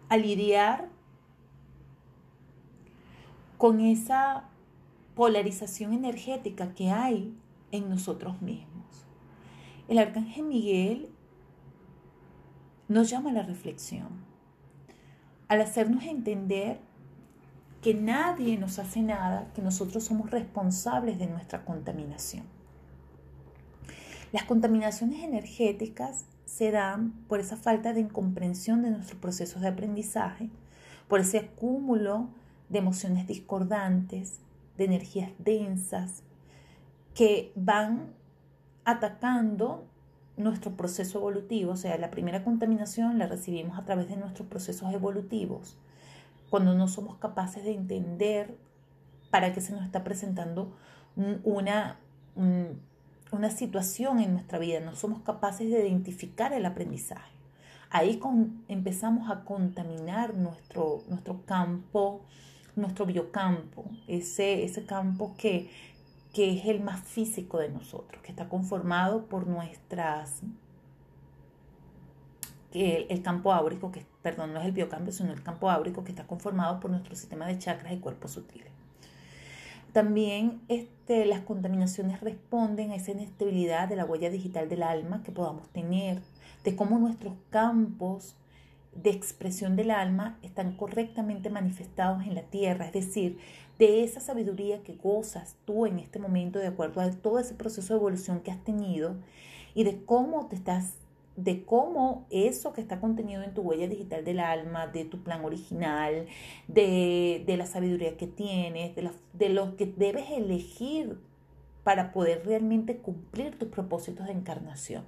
a 0.09 0.17
lidiar 0.17 0.89
con 3.57 3.79
esa 3.79 4.45
polarización 5.15 5.93
energética 5.93 6.74
que 6.74 6.89
hay 6.89 7.33
en 7.71 7.89
nosotros 7.89 8.41
mismos. 8.41 9.05
El 9.88 10.00
arcángel 10.00 10.45
Miguel 10.45 11.09
nos 12.88 13.09
llama 13.09 13.31
a 13.31 13.33
la 13.33 13.43
reflexión, 13.43 14.09
al 15.47 15.62
hacernos 15.62 16.03
entender 16.03 16.79
que 17.81 17.93
nadie 17.93 18.57
nos 18.57 18.79
hace 18.79 19.01
nada, 19.01 19.51
que 19.53 19.62
nosotros 19.62 20.03
somos 20.03 20.31
responsables 20.31 21.19
de 21.19 21.27
nuestra 21.27 21.63
contaminación. 21.65 22.43
Las 24.31 24.43
contaminaciones 24.43 25.24
energéticas 25.24 26.25
se 26.45 26.71
dan 26.71 27.12
por 27.27 27.39
esa 27.39 27.57
falta 27.57 27.93
de 27.93 28.01
incomprensión 28.01 28.81
de 28.81 28.91
nuestros 28.91 29.19
procesos 29.19 29.62
de 29.62 29.67
aprendizaje, 29.67 30.50
por 31.07 31.19
ese 31.19 31.38
acúmulo 31.38 32.29
de 32.69 32.79
emociones 32.79 33.27
discordantes, 33.27 34.39
de 34.77 34.86
energías 34.86 35.31
densas, 35.39 36.24
que 37.13 37.51
van 37.55 38.13
atacando 38.84 39.86
nuestro 40.38 40.75
proceso 40.75 41.19
evolutivo, 41.19 41.72
o 41.72 41.77
sea, 41.77 41.98
la 41.98 42.12
primera 42.12 42.43
contaminación 42.43 43.17
la 43.17 43.27
recibimos 43.27 43.77
a 43.79 43.86
través 43.86 44.10
de 44.10 44.17
nuestros 44.17 44.48
procesos 44.48 44.93
evolutivos, 44.93 45.77
cuando 46.50 46.74
no 46.75 46.88
somos 46.88 47.17
capaces 47.17 47.63
de 47.63 47.74
entender 47.74 48.57
para 49.31 49.53
qué 49.53 49.62
se 49.62 49.74
nos 49.74 49.84
está 49.84 50.03
presentando 50.03 50.75
una, 51.43 51.98
una 53.31 53.50
situación 53.50 54.19
en 54.19 54.34
nuestra 54.34 54.60
vida, 54.60 54.79
no 54.81 54.95
somos 54.95 55.22
capaces 55.22 55.69
de 55.72 55.88
identificar 55.88 56.53
el 56.53 56.65
aprendizaje. 56.65 57.34
Ahí 57.89 58.19
empezamos 58.67 59.29
a 59.31 59.45
contaminar 59.45 60.36
nuestro, 60.36 61.03
nuestro 61.07 61.45
campo, 61.45 62.22
nuestro 62.75 63.05
biocampo, 63.05 63.86
ese, 64.08 64.63
ese 64.63 64.86
campo 64.86 65.36
que, 65.38 65.70
que 66.34 66.58
es 66.58 66.65
el 66.65 66.82
más 66.82 67.01
físico 67.01 67.60
de 67.60 67.70
nosotros, 67.70 68.22
que 68.22 68.32
está 68.32 68.50
conformado 68.50 69.25
por 69.25 69.48
nuestras 69.48 70.41
el, 72.74 73.08
el, 73.10 73.22
campo 73.22 73.53
áurico, 73.53 73.91
que 73.91 74.05
perdón, 74.22 74.53
no 74.53 74.60
es 74.60 74.65
el 74.65 74.74
biocampo, 74.74 75.12
sino 75.12 75.32
el 75.32 75.41
campo 75.41 75.70
áurico 75.70 76.03
que 76.03 76.12
está 76.12 76.27
conformado 76.27 76.79
por 76.79 76.91
nuestro 76.91 77.15
sistema 77.15 77.48
de 77.48 77.58
chakras 77.58 77.94
y 77.94 77.98
cuerpos 77.98 78.32
sutiles. 78.32 78.70
También 79.96 80.62
este, 80.67 81.25
las 81.25 81.39
contaminaciones 81.39 82.20
responden 82.20 82.91
a 82.91 82.96
esa 82.96 83.12
inestabilidad 83.12 83.88
de 83.88 83.96
la 83.96 84.03
huella 84.03 84.29
digital 84.29 84.67
del 84.67 84.84
alma 84.84 85.24
que 85.24 85.32
podamos 85.32 85.70
tener, 85.70 86.22
de 86.65 86.75
cómo 86.75 87.00
nuestros 87.00 87.34
campos 87.50 88.36
de 88.95 89.09
expresión 89.09 89.75
del 89.75 89.91
alma 89.91 90.39
están 90.41 90.75
correctamente 90.75 91.49
manifestados 91.49 92.23
en 92.23 92.33
la 92.33 92.43
tierra, 92.43 92.87
es 92.87 92.93
decir, 92.93 93.37
de 93.77 94.03
esa 94.03 94.21
sabiduría 94.21 94.83
que 94.83 94.95
gozas 94.95 95.57
tú 95.65 95.85
en 95.85 95.99
este 95.99 96.17
momento 96.17 96.59
de 96.59 96.67
acuerdo 96.67 97.01
a 97.01 97.11
todo 97.11 97.39
ese 97.39 97.53
proceso 97.53 97.93
de 97.93 97.99
evolución 97.99 98.39
que 98.39 98.51
has 98.51 98.63
tenido 98.63 99.15
y 99.73 99.83
de 99.83 100.03
cómo 100.05 100.47
te 100.47 100.55
estás 100.55 100.93
de 101.35 101.65
cómo 101.65 102.25
eso 102.29 102.71
que 102.71 102.79
está 102.79 103.01
contenido 103.01 103.43
en 103.43 103.53
tu 103.53 103.61
huella 103.61 103.89
digital 103.89 104.23
del 104.23 104.39
alma, 104.39 104.87
de 104.87 105.03
tu 105.03 105.21
plan 105.21 105.43
original, 105.43 106.27
de, 106.69 107.43
la 107.45 107.65
sabiduría 107.65 108.15
que 108.15 108.25
tienes, 108.25 108.95
de, 108.95 109.09
de 109.33 109.49
lo 109.49 109.75
que 109.75 109.85
debes 109.85 110.31
elegir 110.31 111.17
para 111.83 112.13
poder 112.13 112.45
realmente 112.45 112.97
cumplir 112.97 113.59
tus 113.59 113.67
propósitos 113.67 114.27
de 114.27 114.31
encarnación. 114.31 115.03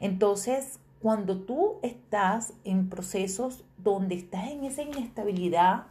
Entonces, 0.00 0.80
cuando 1.00 1.38
tú 1.38 1.76
estás 1.82 2.54
en 2.64 2.88
procesos 2.88 3.64
donde 3.76 4.16
estás 4.16 4.48
en 4.48 4.64
esa 4.64 4.82
inestabilidad 4.82 5.84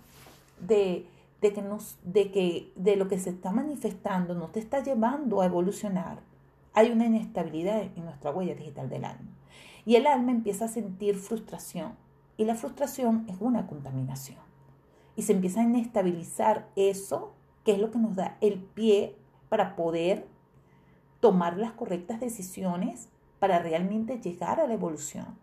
de, 0.60 1.06
de, 1.42 1.54
que 1.54 1.62
nos, 1.62 1.98
de, 2.04 2.32
que, 2.32 2.72
de 2.76 2.96
lo 2.96 3.08
que 3.08 3.20
se 3.20 3.30
está 3.30 3.52
manifestando 3.52 4.36
no 4.36 4.48
te 4.48 4.60
está 4.60 4.84
llevando 4.84 5.42
a 5.42 5.46
evolucionar, 5.46 6.20
hay 6.74 6.92
una 6.92 7.06
inestabilidad 7.06 7.82
en 7.82 8.06
nuestra 8.06 8.32
huella 8.32 8.56
digital 8.56 8.90
del 8.90 9.06
alma. 9.06 9.32
Y 9.86 9.96
el 9.96 10.06
alma 10.06 10.32
empieza 10.32 10.66
a 10.66 10.68
sentir 10.68 11.16
frustración. 11.16 11.94
Y 12.36 12.46
la 12.46 12.56
frustración 12.56 13.26
es 13.30 13.38
una 13.40 13.66
contaminación. 13.68 14.38
Y 15.16 15.24
se 15.24 15.34
empieza 15.34 15.62
a 15.62 15.64
inestabilizar 15.64 16.68
eso, 16.76 17.34
que 17.64 17.72
es 17.72 17.80
lo 17.80 17.90
que 17.90 17.98
nos 17.98 18.16
da 18.16 18.38
el 18.42 18.60
pie 18.60 19.16
para 19.50 19.76
poder 19.76 20.28
tomar 21.20 21.58
las 21.58 21.72
correctas 21.72 22.20
decisiones 22.20 23.10
para 23.39 23.60
realmente 23.60 24.20
llegar 24.20 24.60
a 24.60 24.67
la 24.67 24.74
evolución, 24.74 25.38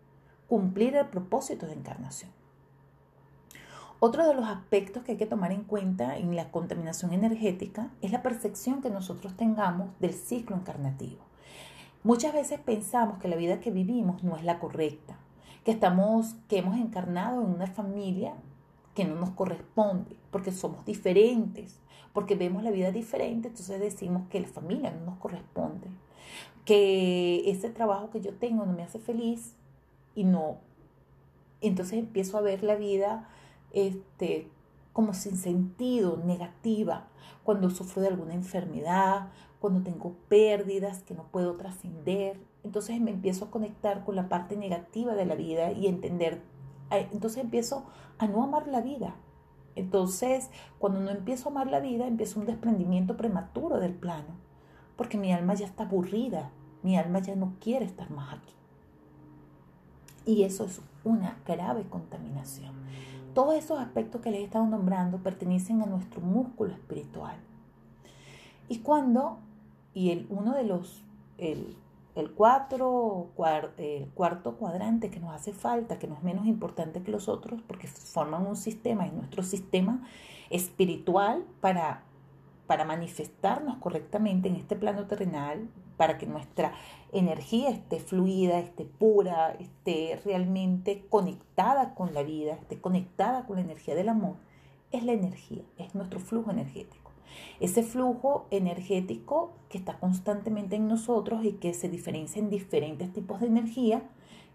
cumplir 0.47 0.95
el 0.95 1.07
propósito 1.07 1.65
de 1.65 1.73
encarnación. 1.73 2.31
Otro 3.99 4.27
de 4.27 4.35
los 4.35 4.45
aspectos 4.45 5.03
que 5.03 5.13
hay 5.13 5.17
que 5.17 5.25
tomar 5.25 5.51
en 5.51 5.63
cuenta 5.63 6.17
en 6.17 6.35
la 6.35 6.51
contaminación 6.51 7.13
energética 7.13 7.89
es 8.01 8.11
la 8.11 8.21
percepción 8.21 8.81
que 8.81 8.89
nosotros 8.89 9.35
tengamos 9.37 9.89
del 9.99 10.13
ciclo 10.13 10.55
encarnativo. 10.55 11.21
Muchas 12.03 12.33
veces 12.33 12.59
pensamos 12.59 13.17
que 13.19 13.29
la 13.29 13.35
vida 13.35 13.59
que 13.59 13.71
vivimos 13.71 14.23
no 14.23 14.35
es 14.35 14.43
la 14.43 14.59
correcta, 14.59 15.17
que 15.63 15.71
estamos, 15.71 16.35
que 16.47 16.59
hemos 16.59 16.77
encarnado 16.77 17.41
en 17.41 17.47
una 17.47 17.67
familia 17.67 18.35
que 18.93 19.05
no 19.05 19.15
nos 19.15 19.31
corresponde, 19.31 20.15
porque 20.29 20.51
somos 20.51 20.85
diferentes, 20.85 21.79
porque 22.13 22.35
vemos 22.35 22.63
la 22.63 22.71
vida 22.71 22.91
diferente, 22.91 23.47
entonces 23.47 23.79
decimos 23.79 24.27
que 24.29 24.39
la 24.39 24.47
familia 24.47 24.91
no 24.91 25.05
nos 25.05 25.17
corresponde, 25.17 25.87
que 26.65 27.49
ese 27.49 27.69
trabajo 27.69 28.09
que 28.09 28.21
yo 28.21 28.33
tengo 28.33 28.65
no 28.65 28.73
me 28.73 28.83
hace 28.83 28.99
feliz 28.99 29.55
y 30.15 30.23
no. 30.23 30.57
Entonces 31.61 31.99
empiezo 31.99 32.37
a 32.37 32.41
ver 32.41 32.63
la 32.63 32.75
vida 32.75 33.29
este, 33.71 34.49
como 34.93 35.13
sin 35.13 35.37
sentido, 35.37 36.17
negativa, 36.17 37.07
cuando 37.43 37.69
sufro 37.69 38.01
de 38.01 38.07
alguna 38.07 38.33
enfermedad, 38.33 39.29
cuando 39.59 39.81
tengo 39.81 40.15
pérdidas 40.29 41.03
que 41.03 41.13
no 41.13 41.23
puedo 41.31 41.55
trascender. 41.55 42.39
Entonces 42.63 42.99
me 42.99 43.11
empiezo 43.11 43.45
a 43.45 43.51
conectar 43.51 44.03
con 44.05 44.15
la 44.15 44.29
parte 44.29 44.57
negativa 44.57 45.13
de 45.15 45.25
la 45.25 45.35
vida 45.35 45.71
y 45.71 45.87
entender. 45.87 46.41
Entonces 46.89 47.43
empiezo 47.43 47.85
a 48.17 48.27
no 48.27 48.43
amar 48.43 48.67
la 48.67 48.81
vida. 48.81 49.15
Entonces, 49.75 50.49
cuando 50.79 51.01
no 51.01 51.11
empiezo 51.11 51.49
a 51.49 51.51
amar 51.51 51.67
la 51.67 51.79
vida, 51.79 52.07
empiezo 52.07 52.39
un 52.39 52.45
desprendimiento 52.45 53.17
prematuro 53.17 53.79
del 53.79 53.93
plano, 53.93 54.35
porque 54.95 55.17
mi 55.17 55.31
alma 55.31 55.53
ya 55.53 55.65
está 55.65 55.83
aburrida, 55.83 56.51
mi 56.83 56.97
alma 56.97 57.19
ya 57.19 57.35
no 57.35 57.53
quiere 57.59 57.85
estar 57.85 58.09
más 58.11 58.33
aquí. 58.33 58.53
Y 60.25 60.43
eso 60.43 60.65
es 60.65 60.81
una 61.03 61.37
grave 61.45 61.83
contaminación. 61.89 62.73
Todos 63.33 63.55
esos 63.55 63.79
aspectos 63.79 64.21
que 64.21 64.31
les 64.31 64.41
he 64.41 64.43
estado 64.45 64.65
nombrando 64.65 65.17
pertenecen 65.17 65.81
a 65.81 65.85
nuestro 65.85 66.21
músculo 66.21 66.73
espiritual. 66.73 67.37
Y 68.69 68.79
cuando 68.79 69.39
y 69.95 70.11
el, 70.11 70.27
uno 70.29 70.53
de 70.53 70.65
los, 70.65 71.01
el, 71.37 71.75
el, 72.15 72.31
cuatro, 72.31 73.29
el 73.77 74.09
cuarto 74.13 74.57
cuadrante 74.57 75.09
que 75.09 75.19
nos 75.19 75.33
hace 75.33 75.53
falta, 75.53 75.97
que 75.97 76.07
no 76.07 76.15
es 76.15 76.23
menos 76.23 76.45
importante 76.45 77.01
que 77.01 77.11
los 77.11 77.29
otros, 77.29 77.61
porque 77.65 77.87
forman 77.87 78.45
un 78.45 78.57
sistema, 78.57 79.07
es 79.07 79.13
nuestro 79.13 79.41
sistema 79.41 80.03
espiritual 80.49 81.45
para, 81.61 82.03
para 82.67 82.85
manifestarnos 82.85 83.77
correctamente 83.77 84.47
en 84.47 84.55
este 84.55 84.75
plano 84.75 85.07
terrenal, 85.07 85.69
para 85.97 86.17
que 86.17 86.25
nuestra 86.25 86.73
energía 87.11 87.69
esté 87.69 87.99
fluida, 87.99 88.59
esté 88.59 88.85
pura, 88.85 89.51
esté 89.59 90.19
realmente 90.25 91.05
conectada 91.09 91.93
con 91.95 92.13
la 92.13 92.23
vida, 92.23 92.53
esté 92.53 92.79
conectada 92.79 93.45
con 93.45 93.57
la 93.57 93.61
energía 93.63 93.95
del 93.95 94.09
amor, 94.09 94.35
es 94.91 95.03
la 95.03 95.13
energía, 95.13 95.63
es 95.77 95.95
nuestro 95.95 96.19
flujo 96.19 96.51
energético. 96.51 97.11
Ese 97.59 97.83
flujo 97.83 98.47
energético 98.51 99.53
que 99.69 99.77
está 99.77 99.97
constantemente 99.99 100.75
en 100.75 100.87
nosotros 100.87 101.43
y 101.43 101.53
que 101.53 101.73
se 101.73 101.89
diferencia 101.89 102.41
en 102.41 102.49
diferentes 102.49 103.11
tipos 103.11 103.39
de 103.41 103.47
energía 103.47 104.03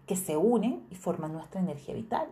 que 0.07 0.15
se 0.15 0.37
unen 0.37 0.83
y 0.89 0.95
forman 0.95 1.33
nuestra 1.33 1.61
energía 1.61 1.93
vital. 1.93 2.27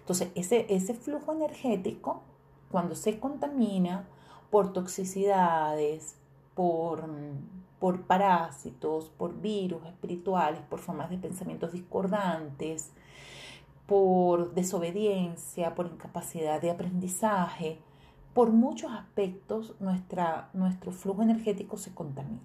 Entonces, 0.00 0.30
ese, 0.34 0.66
ese 0.70 0.94
flujo 0.94 1.32
energético, 1.32 2.22
cuando 2.70 2.94
se 2.94 3.18
contamina 3.18 4.08
por 4.50 4.72
toxicidades, 4.72 6.16
por, 6.54 7.04
por 7.78 8.02
parásitos, 8.02 9.10
por 9.10 9.40
virus 9.40 9.84
espirituales, 9.86 10.60
por 10.62 10.78
formas 10.78 11.10
de 11.10 11.18
pensamientos 11.18 11.72
discordantes, 11.72 12.92
por 13.86 14.54
desobediencia, 14.54 15.74
por 15.74 15.86
incapacidad 15.86 16.60
de 16.60 16.70
aprendizaje, 16.70 17.80
por 18.34 18.50
muchos 18.50 18.92
aspectos 18.92 19.74
nuestro 19.80 20.92
flujo 20.92 21.22
energético 21.22 21.76
se 21.76 21.94
contamina. 21.94 22.40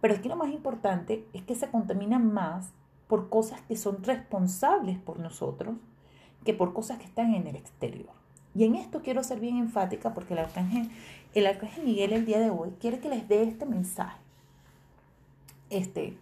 Pero 0.00 0.14
aquí 0.14 0.28
lo 0.28 0.36
más 0.36 0.50
importante 0.50 1.26
es 1.32 1.42
que 1.42 1.54
se 1.54 1.70
contamina 1.70 2.18
más 2.18 2.72
por 3.08 3.28
cosas 3.28 3.60
que 3.62 3.76
son 3.76 4.02
responsables 4.04 4.98
por 4.98 5.18
nosotros 5.18 5.76
que 6.44 6.54
por 6.54 6.72
cosas 6.72 6.98
que 6.98 7.04
están 7.04 7.34
en 7.34 7.46
el 7.46 7.56
exterior. 7.56 8.17
Y 8.58 8.64
en 8.64 8.74
esto 8.74 9.02
quiero 9.02 9.22
ser 9.22 9.38
bien 9.38 9.56
enfática 9.56 10.14
porque 10.14 10.34
el 10.34 10.40
arcángel, 10.40 10.90
el 11.32 11.46
arcángel 11.46 11.84
Miguel 11.84 12.12
el 12.12 12.26
día 12.26 12.40
de 12.40 12.50
hoy 12.50 12.70
quiere 12.80 12.98
que 12.98 13.08
les 13.08 13.28
dé 13.28 13.44
este 13.44 13.66
mensaje. 13.66 14.18
Este, 15.70 16.18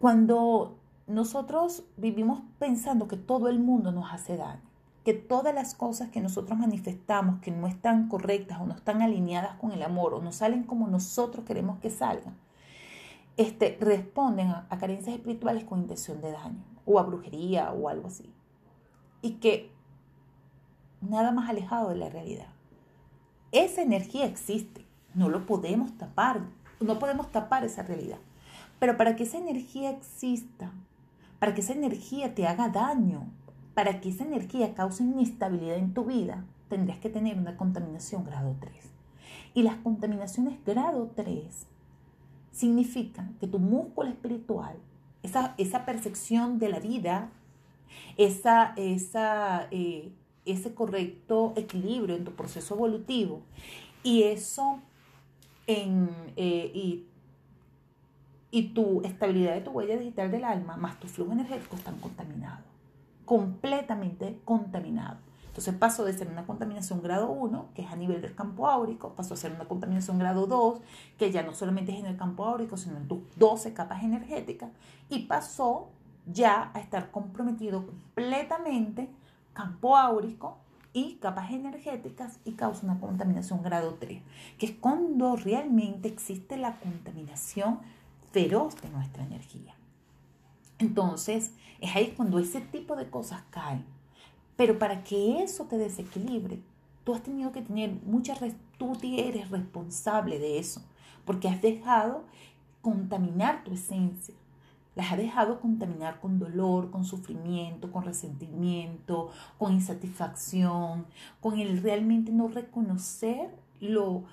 cuando 0.00 0.74
nosotros 1.06 1.84
vivimos 1.96 2.40
pensando 2.58 3.06
que 3.06 3.16
todo 3.16 3.48
el 3.48 3.60
mundo 3.60 3.92
nos 3.92 4.12
hace 4.12 4.36
daño, 4.36 4.60
que 5.04 5.14
todas 5.14 5.54
las 5.54 5.76
cosas 5.76 6.10
que 6.10 6.20
nosotros 6.20 6.58
manifestamos 6.58 7.40
que 7.40 7.52
no 7.52 7.68
están 7.68 8.08
correctas 8.08 8.60
o 8.60 8.66
no 8.66 8.74
están 8.74 9.00
alineadas 9.00 9.56
con 9.60 9.70
el 9.70 9.84
amor 9.84 10.14
o 10.14 10.20
no 10.20 10.32
salen 10.32 10.64
como 10.64 10.88
nosotros 10.88 11.44
queremos 11.44 11.78
que 11.78 11.90
salgan, 11.90 12.34
este, 13.36 13.78
responden 13.80 14.48
a, 14.48 14.66
a 14.68 14.78
carencias 14.78 15.14
espirituales 15.14 15.62
con 15.62 15.78
intención 15.78 16.20
de 16.20 16.32
daño 16.32 16.64
o 16.86 16.98
a 16.98 17.04
brujería 17.04 17.70
o 17.70 17.88
algo 17.88 18.08
así. 18.08 18.32
Y 19.22 19.34
que 19.34 19.75
nada 21.00 21.32
más 21.32 21.48
alejado 21.48 21.90
de 21.90 21.96
la 21.96 22.08
realidad. 22.08 22.48
Esa 23.52 23.82
energía 23.82 24.26
existe, 24.26 24.84
no 25.14 25.28
lo 25.28 25.46
podemos 25.46 25.96
tapar, 25.96 26.42
no 26.80 26.98
podemos 26.98 27.30
tapar 27.32 27.64
esa 27.64 27.82
realidad. 27.82 28.18
Pero 28.78 28.96
para 28.96 29.16
que 29.16 29.24
esa 29.24 29.38
energía 29.38 29.90
exista, 29.90 30.72
para 31.38 31.54
que 31.54 31.60
esa 31.60 31.72
energía 31.72 32.34
te 32.34 32.46
haga 32.46 32.68
daño, 32.68 33.26
para 33.74 34.00
que 34.00 34.10
esa 34.10 34.24
energía 34.24 34.74
cause 34.74 35.02
inestabilidad 35.02 35.76
en 35.76 35.94
tu 35.94 36.04
vida, 36.04 36.44
tendrías 36.68 36.98
que 36.98 37.10
tener 37.10 37.38
una 37.38 37.56
contaminación 37.56 38.24
grado 38.24 38.56
3. 38.60 38.72
Y 39.54 39.62
las 39.62 39.76
contaminaciones 39.76 40.62
grado 40.64 41.10
3 41.14 41.66
significa 42.52 43.28
que 43.40 43.46
tu 43.46 43.58
músculo 43.58 44.08
espiritual, 44.08 44.76
esa, 45.22 45.54
esa 45.58 45.84
percepción 45.84 46.58
de 46.58 46.68
la 46.68 46.80
vida, 46.80 47.30
esa, 48.16 48.72
esa, 48.76 49.68
eh, 49.70 50.10
ese 50.46 50.74
correcto 50.74 51.52
equilibrio 51.56 52.16
en 52.16 52.24
tu 52.24 52.32
proceso 52.32 52.74
evolutivo 52.74 53.42
y 54.02 54.22
eso 54.22 54.78
en, 55.66 56.08
eh, 56.36 56.70
y, 56.72 57.06
y 58.50 58.68
tu 58.68 59.02
estabilidad 59.02 59.54
de 59.54 59.60
tu 59.60 59.72
huella 59.72 59.96
digital 59.96 60.30
del 60.30 60.44
alma 60.44 60.76
más 60.76 60.98
tu 61.00 61.08
flujo 61.08 61.32
energético 61.32 61.76
están 61.76 61.98
contaminados, 61.98 62.64
completamente 63.24 64.38
contaminados. 64.44 65.18
Entonces 65.56 65.74
paso 65.74 66.04
de 66.04 66.12
ser 66.12 66.28
una 66.28 66.46
contaminación 66.46 67.02
grado 67.02 67.30
1, 67.30 67.70
que 67.74 67.80
es 67.80 67.90
a 67.90 67.96
nivel 67.96 68.20
del 68.20 68.34
campo 68.34 68.68
áurico, 68.68 69.14
paso 69.14 69.32
a 69.32 69.38
ser 69.38 69.52
una 69.52 69.64
contaminación 69.64 70.18
grado 70.18 70.46
2, 70.46 70.80
que 71.18 71.32
ya 71.32 71.42
no 71.42 71.54
solamente 71.54 71.92
es 71.92 71.98
en 71.98 72.04
el 72.04 72.18
campo 72.18 72.44
áurico, 72.44 72.76
sino 72.76 72.98
en 72.98 73.08
tus 73.08 73.20
12 73.36 73.72
capas 73.72 74.04
energéticas, 74.04 74.70
y 75.08 75.20
pasó 75.20 75.88
ya 76.26 76.70
a 76.74 76.80
estar 76.80 77.10
comprometido 77.10 77.86
completamente 77.86 79.08
campo 79.56 79.96
áurico 79.96 80.58
y 80.92 81.14
capas 81.14 81.50
energéticas 81.50 82.38
y 82.44 82.52
causa 82.52 82.84
una 82.84 83.00
contaminación 83.00 83.62
grado 83.62 83.94
3, 83.94 84.22
que 84.58 84.66
es 84.66 84.72
cuando 84.72 85.36
realmente 85.36 86.08
existe 86.08 86.56
la 86.56 86.76
contaminación 86.76 87.80
feroz 88.32 88.80
de 88.82 88.90
nuestra 88.90 89.24
energía. 89.24 89.74
Entonces, 90.78 91.52
es 91.80 91.96
ahí 91.96 92.12
cuando 92.16 92.38
ese 92.38 92.60
tipo 92.60 92.94
de 92.96 93.08
cosas 93.08 93.42
caen 93.50 93.96
pero 94.56 94.78
para 94.78 95.04
que 95.04 95.42
eso 95.42 95.64
te 95.64 95.76
desequilibre, 95.76 96.58
tú 97.04 97.14
has 97.14 97.22
tenido 97.22 97.52
que 97.52 97.62
tener 97.62 97.92
mucha, 98.04 98.34
tú 98.78 98.96
eres 99.02 99.50
responsable 99.50 100.38
de 100.38 100.58
eso, 100.58 100.82
porque 101.24 101.48
has 101.48 101.60
dejado 101.60 102.24
contaminar 102.80 103.62
tu 103.64 103.72
esencia. 103.72 104.34
Las 104.96 105.12
has 105.12 105.18
dejado 105.18 105.60
contaminar 105.60 106.20
con 106.20 106.38
dolor, 106.38 106.90
con 106.90 107.04
sufrimiento, 107.04 107.92
con 107.92 108.04
resentimiento, 108.04 109.30
con 109.58 109.74
insatisfacción, 109.74 111.06
con 111.40 111.60
el 111.60 111.82
realmente 111.82 112.32
no 112.32 112.48
reconocer 112.48 113.50
lo, 113.78 114.24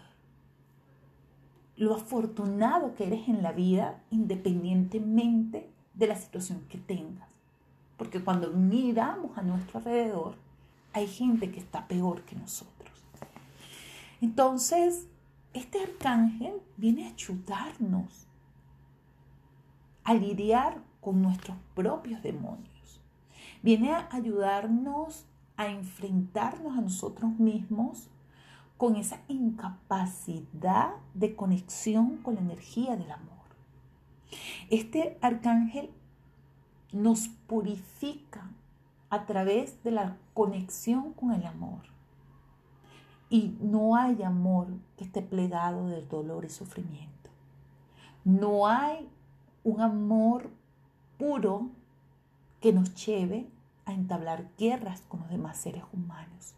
lo 1.75 1.93
afortunado 1.93 2.95
que 2.95 3.07
eres 3.07 3.27
en 3.27 3.43
la 3.43 3.51
vida 3.51 4.01
independientemente 4.09 5.69
de 5.93 6.07
la 6.07 6.15
situación 6.15 6.61
que 6.69 6.77
tengas. 6.77 7.27
Porque 7.97 8.23
cuando 8.23 8.49
miramos 8.51 9.37
a 9.37 9.41
nuestro 9.41 9.79
alrededor, 9.79 10.35
hay 10.93 11.07
gente 11.07 11.51
que 11.51 11.59
está 11.59 11.89
peor 11.89 12.21
que 12.21 12.37
nosotros. 12.37 12.73
Entonces, 14.21 15.07
este 15.53 15.83
arcángel 15.83 16.53
viene 16.77 17.07
a 17.07 17.11
ayudarnos 17.11 18.22
a 20.03 20.13
lidiar 20.13 20.81
con 21.01 21.21
nuestros 21.21 21.57
propios 21.75 22.21
demonios. 22.23 23.01
Viene 23.61 23.93
a 23.93 24.09
ayudarnos 24.11 25.25
a 25.57 25.67
enfrentarnos 25.67 26.77
a 26.77 26.81
nosotros 26.81 27.31
mismos 27.39 28.09
con 28.77 28.95
esa 28.95 29.21
incapacidad 29.27 30.91
de 31.13 31.35
conexión 31.35 32.17
con 32.17 32.35
la 32.35 32.41
energía 32.41 32.95
del 32.95 33.11
amor. 33.11 33.33
Este 34.69 35.17
arcángel 35.21 35.89
nos 36.91 37.27
purifica 37.27 38.49
a 39.09 39.25
través 39.25 39.83
de 39.83 39.91
la 39.91 40.17
conexión 40.33 41.13
con 41.13 41.31
el 41.31 41.45
amor. 41.45 41.81
Y 43.29 43.55
no 43.61 43.95
hay 43.95 44.21
amor 44.23 44.67
que 44.97 45.05
esté 45.05 45.21
plegado 45.21 45.87
del 45.87 46.07
dolor 46.07 46.45
y 46.45 46.49
sufrimiento. 46.49 47.29
No 48.23 48.67
hay 48.67 49.07
un 49.63 49.81
amor 49.81 50.49
puro 51.17 51.69
que 52.61 52.73
nos 52.73 52.93
lleve 53.05 53.47
a 53.85 53.93
entablar 53.93 54.49
guerras 54.57 55.01
con 55.07 55.21
los 55.21 55.29
demás 55.29 55.57
seres 55.57 55.83
humanos. 55.91 56.55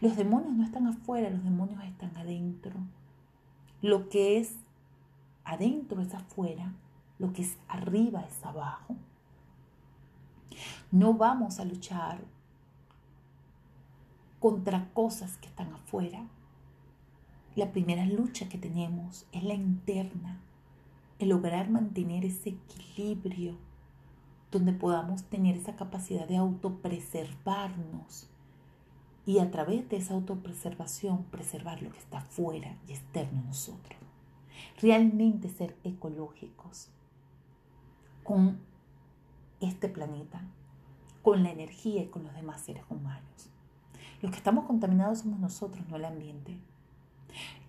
Los 0.00 0.16
demonios 0.16 0.54
no 0.54 0.64
están 0.64 0.86
afuera, 0.86 1.30
los 1.30 1.44
demonios 1.44 1.82
están 1.84 2.16
adentro. 2.16 2.74
Lo 3.82 4.08
que 4.08 4.38
es 4.38 4.56
adentro 5.44 6.00
es 6.00 6.14
afuera 6.14 6.72
lo 7.18 7.32
que 7.32 7.42
es 7.42 7.56
arriba 7.68 8.22
es 8.22 8.44
abajo. 8.44 8.96
No 10.90 11.14
vamos 11.14 11.58
a 11.58 11.64
luchar 11.64 12.24
contra 14.38 14.90
cosas 14.92 15.36
que 15.38 15.48
están 15.48 15.72
afuera. 15.72 16.26
La 17.54 17.72
primera 17.72 18.04
lucha 18.04 18.48
que 18.48 18.58
tenemos 18.58 19.26
es 19.32 19.42
la 19.42 19.54
interna, 19.54 20.40
el 21.18 21.30
lograr 21.30 21.70
mantener 21.70 22.24
ese 22.24 22.50
equilibrio 22.50 23.56
donde 24.50 24.72
podamos 24.72 25.24
tener 25.24 25.56
esa 25.56 25.76
capacidad 25.76 26.28
de 26.28 26.36
autopreservarnos 26.36 28.28
y 29.24 29.40
a 29.40 29.50
través 29.50 29.88
de 29.88 29.96
esa 29.96 30.14
autopreservación 30.14 31.24
preservar 31.24 31.82
lo 31.82 31.90
que 31.90 31.98
está 31.98 32.20
fuera 32.20 32.76
y 32.88 32.92
externo 32.92 33.40
a 33.40 33.44
nosotros. 33.44 33.98
Realmente 34.80 35.48
ser 35.48 35.76
ecológicos, 35.82 36.90
con 38.22 38.58
este 39.60 39.88
planeta, 39.88 40.42
con 41.22 41.42
la 41.42 41.50
energía 41.50 42.02
y 42.02 42.06
con 42.06 42.24
los 42.24 42.34
demás 42.34 42.60
seres 42.60 42.84
humanos. 42.88 43.50
Los 44.22 44.30
que 44.30 44.38
estamos 44.38 44.64
contaminados 44.64 45.20
somos 45.20 45.38
nosotros, 45.38 45.86
no 45.88 45.96
el 45.96 46.04
ambiente. 46.04 46.58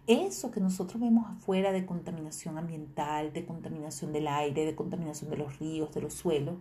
Eso 0.07 0.51
que 0.51 0.61
nosotros 0.61 1.01
vemos 1.01 1.29
afuera 1.29 1.73
de 1.73 1.85
contaminación 1.85 2.57
ambiental, 2.57 3.33
de 3.33 3.45
contaminación 3.45 4.13
del 4.13 4.29
aire, 4.29 4.65
de 4.65 4.73
contaminación 4.73 5.29
de 5.29 5.35
los 5.35 5.59
ríos, 5.59 5.93
de 5.93 6.01
los 6.01 6.13
suelos, 6.13 6.55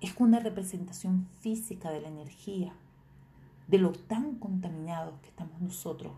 es 0.00 0.12
una 0.18 0.40
representación 0.40 1.28
física 1.40 1.90
de 1.90 2.00
la 2.00 2.08
energía, 2.08 2.74
de 3.68 3.78
lo 3.78 3.92
tan 3.92 4.34
contaminados 4.40 5.20
que 5.20 5.28
estamos 5.28 5.60
nosotros 5.60 6.12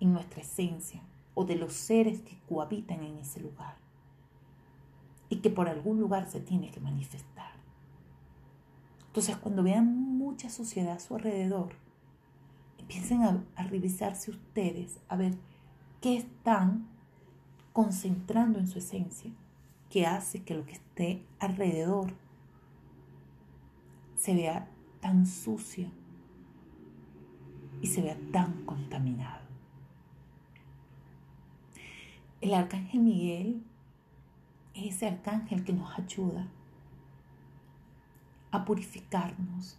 en 0.00 0.12
nuestra 0.12 0.42
esencia 0.42 1.02
o 1.34 1.44
de 1.44 1.54
los 1.54 1.72
seres 1.72 2.20
que 2.20 2.36
cohabitan 2.48 3.04
en 3.04 3.18
ese 3.18 3.40
lugar 3.40 3.76
y 5.28 5.36
que 5.36 5.50
por 5.50 5.68
algún 5.68 6.00
lugar 6.00 6.28
se 6.28 6.40
tiene 6.40 6.72
que 6.72 6.80
manifestar. 6.80 7.52
Entonces, 9.06 9.36
cuando 9.36 9.62
vean 9.62 9.86
mucha 10.18 10.50
suciedad 10.50 10.96
a 10.96 11.00
su 11.00 11.14
alrededor, 11.14 11.74
empiecen 12.78 13.22
a, 13.22 13.44
a 13.54 13.62
revisarse 13.64 14.32
ustedes, 14.32 14.98
a 15.08 15.16
ver 15.16 15.36
qué 16.00 16.16
están 16.16 16.86
concentrando 17.72 18.58
en 18.58 18.68
su 18.68 18.78
esencia, 18.78 19.30
que 19.90 20.06
hace 20.06 20.42
que 20.42 20.54
lo 20.54 20.64
que 20.64 20.72
esté 20.72 21.22
alrededor 21.38 22.12
se 24.16 24.34
vea 24.34 24.68
tan 25.00 25.26
sucio 25.26 25.90
y 27.80 27.86
se 27.86 28.02
vea 28.02 28.18
tan 28.32 28.64
contaminado. 28.64 29.46
El 32.40 32.54
arcángel 32.54 33.00
Miguel 33.00 33.62
es 34.74 34.96
ese 34.96 35.06
arcángel 35.06 35.64
que 35.64 35.72
nos 35.72 35.98
ayuda 35.98 36.48
a 38.50 38.64
purificarnos, 38.64 39.78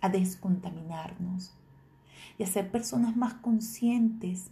a 0.00 0.08
descontaminarnos 0.08 1.54
y 2.38 2.42
a 2.42 2.46
ser 2.46 2.70
personas 2.70 3.16
más 3.16 3.34
conscientes 3.34 4.50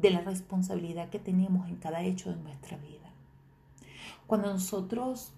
de 0.00 0.10
la 0.10 0.20
responsabilidad 0.20 1.10
que 1.10 1.18
tenemos 1.18 1.68
en 1.68 1.76
cada 1.76 2.02
hecho 2.02 2.30
de 2.30 2.36
nuestra 2.36 2.76
vida. 2.78 3.10
Cuando 4.26 4.52
nosotros 4.52 5.32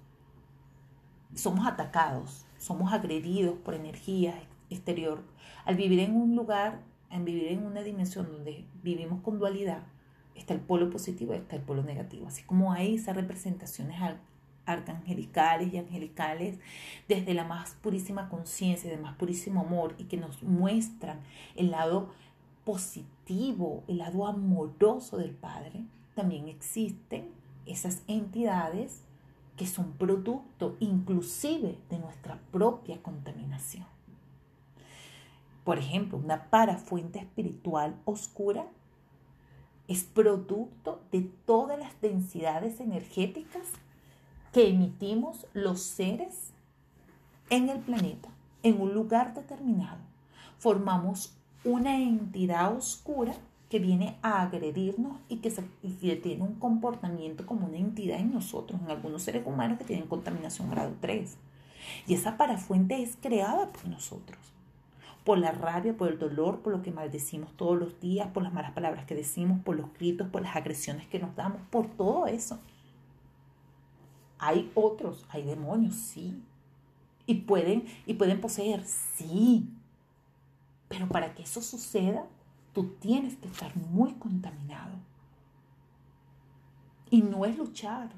somos 1.35 1.67
atacados, 1.67 2.45
somos 2.59 2.93
agredidos 2.93 3.59
por 3.59 3.75
energía 3.75 4.35
exterior, 4.71 5.23
al 5.65 5.77
vivir 5.77 6.01
en 6.01 6.15
un 6.15 6.37
lugar, 6.37 6.81
en 7.11 7.25
vivir 7.25 7.49
en 7.49 7.65
una 7.65 7.83
dimensión 7.83 8.31
donde 8.31 8.65
vivimos 8.83 9.21
con 9.23 9.39
dualidad, 9.39 9.83
está 10.35 10.55
el 10.55 10.61
polo 10.61 10.91
positivo 10.91 11.35
y 11.35 11.39
está 11.39 11.57
el 11.57 11.63
polo 11.63 11.83
negativo. 11.83 12.27
Así 12.27 12.43
como 12.43 12.73
hay 12.73 12.95
esas 12.95 13.17
representaciones 13.17 14.01
arcangelicales 14.65 15.73
y 15.73 15.79
angelicales 15.79 16.59
desde 17.09 17.35
la 17.35 17.45
más 17.45 17.77
purísima 17.83 18.29
conciencia, 18.29 18.91
del 18.91 19.01
más 19.01 19.17
purísimo 19.17 19.61
amor 19.61 19.95
y 19.99 20.05
que 20.05 20.17
nos 20.17 20.43
muestran 20.43 21.21
el 21.57 21.71
lado 21.71 22.11
positivo, 22.65 23.83
el 23.89 23.99
lado 23.99 24.27
amoroso 24.27 25.17
del 25.17 25.33
Padre, 25.33 25.85
también 26.15 26.49
existen 26.49 27.31
esas 27.67 28.03
entidades 28.07 29.03
que 29.57 29.67
son 29.67 29.93
producto 29.93 30.77
inclusive 30.81 31.79
de 31.91 31.99
nuestra 31.99 32.39
propia 32.51 33.03
contaminación. 33.03 33.87
Por 35.65 35.79
ejemplo, 35.79 36.19
una 36.19 36.51
parafuente 36.51 37.21
espiritual 37.21 37.95
oscura 38.05 38.67
es 39.89 40.05
producto 40.05 41.03
de 41.13 41.23
todas 41.47 41.79
las 41.79 42.01
densidades 42.01 42.81
energéticas 42.81 43.69
que 44.53 44.69
emitimos 44.69 45.47
los 45.53 45.81
seres 45.83 46.51
en 47.51 47.69
el 47.69 47.81
planeta, 47.81 48.31
en 48.63 48.81
un 48.81 48.95
lugar 48.95 49.35
determinado. 49.35 50.01
Formamos 50.59 51.37
una 51.65 51.99
entidad 51.99 52.77
oscura 52.77 53.35
que 53.73 53.79
viene 53.79 54.19
a 54.21 54.43
agredirnos 54.43 55.19
y 55.31 55.37
que, 55.37 55.51
tiene 56.17 56.43
un 56.43 56.57
comportamiento 56.57 57.47
como 57.47 57.67
una 57.67 57.79
entidad 57.79 58.19
en 58.19 58.33
nosotros, 58.33 58.79
en 58.83 58.91
algunos 58.91 59.23
seres 59.23 59.47
humanos 59.47 59.79
que 59.79 59.85
tienen 59.85 60.09
contaminación 60.09 60.71
grado 60.71 60.95
3. 61.01 61.39
Y 62.07 62.13
esa 62.13 62.37
parafuente 62.37 63.03
es 63.03 63.17
creada 63.17 63.73
por 63.73 63.89
nosotros, 63.89 64.39
por 65.25 65.39
la 65.39 65.53
rabia, 65.53 65.97
por 65.97 66.09
el 66.09 66.19
dolor, 66.19 66.61
por 66.61 66.73
lo 66.75 66.83
que 66.83 66.91
maldecimos 66.91 67.57
todos 67.57 67.79
los 67.79 67.99
días, 67.99 68.29
por 68.29 68.43
las 68.43 68.53
malas 68.53 68.73
palabras 68.73 69.07
que 69.07 69.15
decimos, 69.15 69.61
por 69.61 69.77
los 69.77 69.91
gritos, 69.95 70.29
por 70.29 70.43
las 70.43 70.55
agresiones 70.55 71.07
que 71.07 71.19
nos 71.19 71.35
damos, 71.35 71.63
por 71.71 71.87
todo 71.87 72.27
eso. 72.27 72.61
Hay 74.39 74.71
otros, 74.75 75.25
hay 75.31 75.45
demonios, 75.45 75.95
sí. 75.95 76.43
Y 77.25 77.37
pueden, 77.37 77.85
y 78.05 78.15
pueden 78.15 78.41
poseer, 78.41 78.85
sí. 78.85 79.71
Pero 80.93 81.09
para 81.09 81.35
que 81.35 81.43
eso 81.43 81.63
suceda, 81.63 82.27
tú 82.75 82.85
tienes 83.01 83.39
que 83.39 83.49
estar 83.49 83.75
muy 83.75 84.13
contaminado. 84.13 84.93
Y 87.09 87.23
no 87.23 87.47
es 87.47 87.57
luchar 87.57 88.11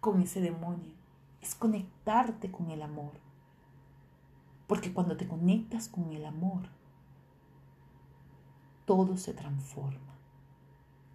con 0.00 0.20
ese 0.20 0.42
demonio, 0.42 0.92
es 1.40 1.54
conectarte 1.54 2.50
con 2.50 2.70
el 2.70 2.82
amor. 2.82 3.12
Porque 4.66 4.92
cuando 4.92 5.16
te 5.16 5.26
conectas 5.26 5.88
con 5.88 6.12
el 6.12 6.26
amor, 6.26 6.68
todo 8.84 9.16
se 9.16 9.32
transforma. 9.32 10.12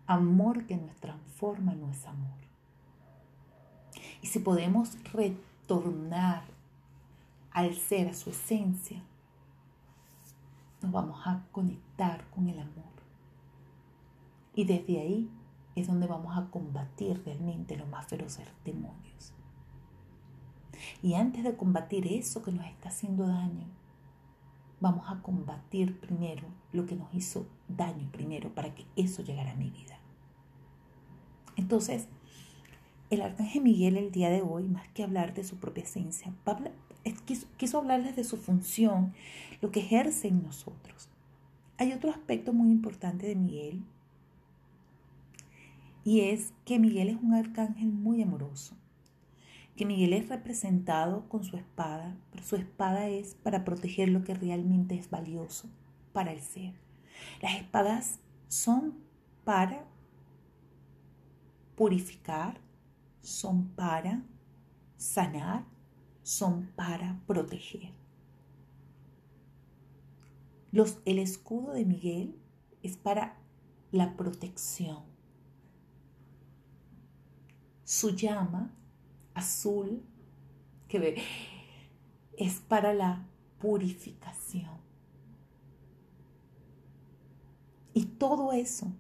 Amor 0.07 0.65
que 0.65 0.75
nos 0.75 0.95
transforma 0.95 1.75
no 1.75 1.91
es 1.91 2.03
amor. 2.07 2.39
Y 4.23 4.27
si 4.27 4.39
podemos 4.39 4.97
retornar 5.13 6.45
al 7.51 7.75
ser, 7.75 8.09
a 8.09 8.15
su 8.15 8.31
esencia, 8.31 9.03
vamos 10.91 11.21
a 11.25 11.45
conectar 11.51 12.29
con 12.31 12.47
el 12.47 12.59
amor. 12.59 12.83
Y 14.53 14.65
desde 14.65 14.99
ahí 14.99 15.29
es 15.75 15.87
donde 15.87 16.07
vamos 16.07 16.37
a 16.37 16.49
combatir 16.49 17.21
realmente 17.25 17.75
los 17.77 17.87
más 17.89 18.07
feroces 18.07 18.47
demonios. 18.63 19.33
Y 21.01 21.15
antes 21.15 21.43
de 21.43 21.55
combatir 21.55 22.07
eso 22.07 22.41
que 22.41 22.51
nos 22.51 22.65
está 22.65 22.89
haciendo 22.89 23.27
daño, 23.27 23.65
vamos 24.79 25.09
a 25.09 25.21
combatir 25.21 25.99
primero 25.99 26.47
lo 26.71 26.85
que 26.85 26.95
nos 26.95 27.13
hizo 27.13 27.47
daño 27.67 28.09
primero 28.11 28.53
para 28.53 28.73
que 28.75 28.85
eso 28.95 29.23
llegara 29.23 29.51
a 29.51 29.55
mi 29.55 29.69
vida. 29.69 29.97
Entonces, 31.55 32.07
el 33.09 33.21
arcángel 33.21 33.63
Miguel 33.63 33.97
el 33.97 34.11
día 34.11 34.29
de 34.29 34.41
hoy, 34.41 34.67
más 34.67 34.87
que 34.89 35.03
hablar 35.03 35.33
de 35.33 35.43
su 35.43 35.57
propia 35.57 35.83
esencia, 35.83 36.33
quiso, 37.57 37.77
hablarles 37.77 38.15
de 38.15 38.23
su 38.23 38.37
función, 38.37 39.13
lo 39.61 39.71
que 39.71 39.81
ejerce 39.81 40.27
en 40.27 40.43
nosotros. 40.43 41.09
Hay 41.77 41.93
otro 41.93 42.09
aspecto 42.09 42.53
muy 42.53 42.69
importante 42.69 43.27
de 43.27 43.35
Miguel 43.35 43.83
y 46.03 46.21
es 46.21 46.53
que 46.65 46.79
Miguel 46.79 47.09
es 47.09 47.17
un 47.21 47.33
arcángel 47.33 47.91
muy 47.91 48.21
amoroso, 48.21 48.75
que 49.75 49.85
Miguel 49.85 50.13
es 50.13 50.29
representado 50.29 51.27
con 51.27 51.43
su 51.43 51.57
espada, 51.57 52.15
pero 52.31 52.43
su 52.43 52.55
espada 52.55 53.07
es 53.07 53.35
para 53.35 53.65
proteger 53.65 54.09
lo 54.09 54.23
que 54.23 54.35
realmente 54.35 54.95
es 54.95 55.09
valioso 55.09 55.69
para 56.13 56.31
el 56.31 56.41
ser. 56.41 56.73
Las 57.41 57.55
espadas 57.55 58.19
son 58.47 58.93
para 59.43 59.85
purificar, 61.75 62.59
son 63.21 63.67
para 63.69 64.23
sanar, 64.97 65.65
son 66.25 66.71
para 66.75 67.21
proteger. 67.27 67.93
Los, 70.71 70.97
el 71.05 71.19
escudo 71.19 71.73
de 71.73 71.85
Miguel 71.85 72.35
es 72.81 72.97
para 72.97 73.37
la 73.91 74.17
protección. 74.17 75.03
Su 77.83 78.09
llama 78.15 78.73
azul 79.35 80.01
que 80.87 80.97
ve 80.97 81.21
es 82.39 82.55
para 82.55 82.95
la 82.95 83.27
purificación. 83.59 84.79
Y 87.93 88.05
todo 88.05 88.51
eso 88.51 88.91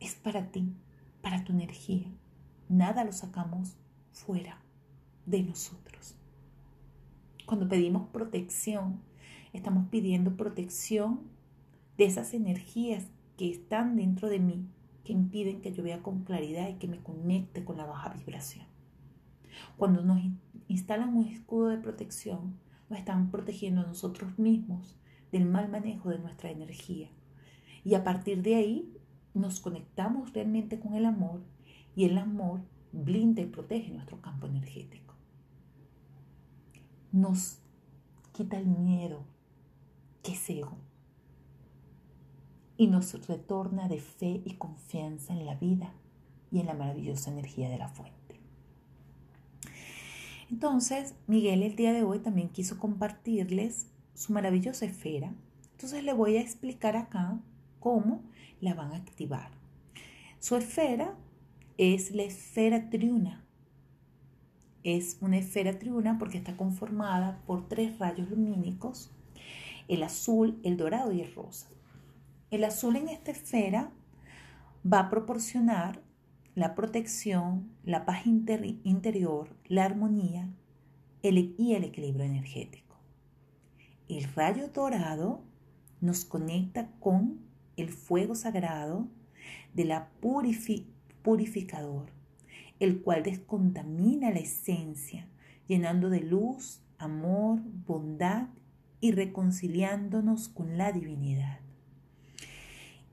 es 0.00 0.16
para 0.16 0.50
ti, 0.50 0.74
para 1.22 1.44
tu 1.44 1.52
energía. 1.52 2.12
Nada 2.68 3.04
lo 3.04 3.12
sacamos 3.12 3.76
fuera 4.10 4.60
de 5.24 5.44
nosotros. 5.44 6.16
Cuando 7.52 7.68
pedimos 7.68 8.08
protección, 8.08 9.02
estamos 9.52 9.86
pidiendo 9.90 10.38
protección 10.38 11.20
de 11.98 12.06
esas 12.06 12.32
energías 12.32 13.04
que 13.36 13.50
están 13.50 13.96
dentro 13.96 14.30
de 14.30 14.38
mí, 14.38 14.64
que 15.04 15.12
impiden 15.12 15.60
que 15.60 15.70
yo 15.70 15.82
vea 15.82 16.00
con 16.00 16.24
claridad 16.24 16.70
y 16.70 16.76
que 16.76 16.88
me 16.88 17.02
conecte 17.02 17.62
con 17.62 17.76
la 17.76 17.84
baja 17.84 18.08
vibración. 18.14 18.64
Cuando 19.76 20.02
nos 20.02 20.22
instalan 20.68 21.14
un 21.14 21.26
escudo 21.26 21.68
de 21.68 21.76
protección, 21.76 22.58
nos 22.88 22.98
están 22.98 23.30
protegiendo 23.30 23.82
a 23.82 23.86
nosotros 23.86 24.38
mismos 24.38 24.98
del 25.30 25.44
mal 25.44 25.68
manejo 25.68 26.08
de 26.08 26.20
nuestra 26.20 26.50
energía. 26.50 27.10
Y 27.84 27.96
a 27.96 28.02
partir 28.02 28.40
de 28.40 28.54
ahí 28.54 28.96
nos 29.34 29.60
conectamos 29.60 30.32
realmente 30.32 30.80
con 30.80 30.94
el 30.94 31.04
amor 31.04 31.42
y 31.94 32.06
el 32.06 32.16
amor 32.16 32.62
blinda 32.92 33.42
y 33.42 33.44
protege 33.44 33.92
nuestro 33.92 34.22
campo 34.22 34.46
energético. 34.46 35.01
Nos 37.12 37.58
quita 38.32 38.58
el 38.58 38.66
miedo, 38.66 39.22
que 40.22 40.32
es 40.32 40.50
ego, 40.50 40.76
y 42.76 42.86
nos 42.86 43.26
retorna 43.26 43.88
de 43.88 44.00
fe 44.00 44.42
y 44.44 44.54
confianza 44.54 45.32
en 45.32 45.46
la 45.46 45.54
vida 45.54 45.92
y 46.50 46.60
en 46.60 46.66
la 46.66 46.74
maravillosa 46.74 47.30
energía 47.30 47.68
de 47.68 47.78
la 47.78 47.88
fuente. 47.88 48.40
Entonces, 50.50 51.14
Miguel 51.26 51.62
el 51.62 51.76
día 51.76 51.92
de 51.92 52.02
hoy 52.02 52.18
también 52.18 52.48
quiso 52.50 52.78
compartirles 52.78 53.86
su 54.14 54.32
maravillosa 54.32 54.84
esfera. 54.84 55.32
Entonces 55.72 56.04
le 56.04 56.12
voy 56.12 56.36
a 56.36 56.40
explicar 56.40 56.96
acá 56.96 57.38
cómo 57.80 58.22
la 58.60 58.74
van 58.74 58.92
a 58.92 58.96
activar. 58.96 59.50
Su 60.38 60.56
esfera 60.56 61.16
es 61.78 62.14
la 62.14 62.22
esfera 62.24 62.90
triuna. 62.90 63.44
Es 64.84 65.18
una 65.20 65.38
esfera 65.38 65.78
triuna 65.78 66.18
porque 66.18 66.38
está 66.38 66.56
conformada 66.56 67.40
por 67.46 67.68
tres 67.68 67.98
rayos 67.98 68.28
lumínicos, 68.30 69.10
el 69.88 70.02
azul, 70.02 70.58
el 70.64 70.76
dorado 70.76 71.12
y 71.12 71.20
el 71.20 71.34
rosa. 71.34 71.68
El 72.50 72.64
azul 72.64 72.96
en 72.96 73.08
esta 73.08 73.30
esfera 73.30 73.90
va 74.90 75.00
a 75.00 75.10
proporcionar 75.10 76.00
la 76.54 76.74
protección, 76.74 77.70
la 77.84 78.04
paz 78.04 78.26
interior, 78.26 79.56
la 79.68 79.84
armonía 79.84 80.48
y 81.22 81.72
el 81.74 81.84
equilibrio 81.84 82.24
energético. 82.24 82.96
El 84.08 84.24
rayo 84.34 84.68
dorado 84.68 85.40
nos 86.00 86.24
conecta 86.24 86.90
con 87.00 87.40
el 87.76 87.88
fuego 87.88 88.34
sagrado 88.34 89.06
de 89.72 89.84
la 89.84 90.10
purificador, 90.20 92.10
el 92.82 93.00
cual 93.00 93.22
descontamina 93.22 94.32
la 94.32 94.40
esencia, 94.40 95.28
llenando 95.68 96.10
de 96.10 96.18
luz, 96.18 96.82
amor, 96.98 97.60
bondad 97.86 98.48
y 99.00 99.12
reconciliándonos 99.12 100.48
con 100.48 100.76
la 100.76 100.90
divinidad. 100.90 101.60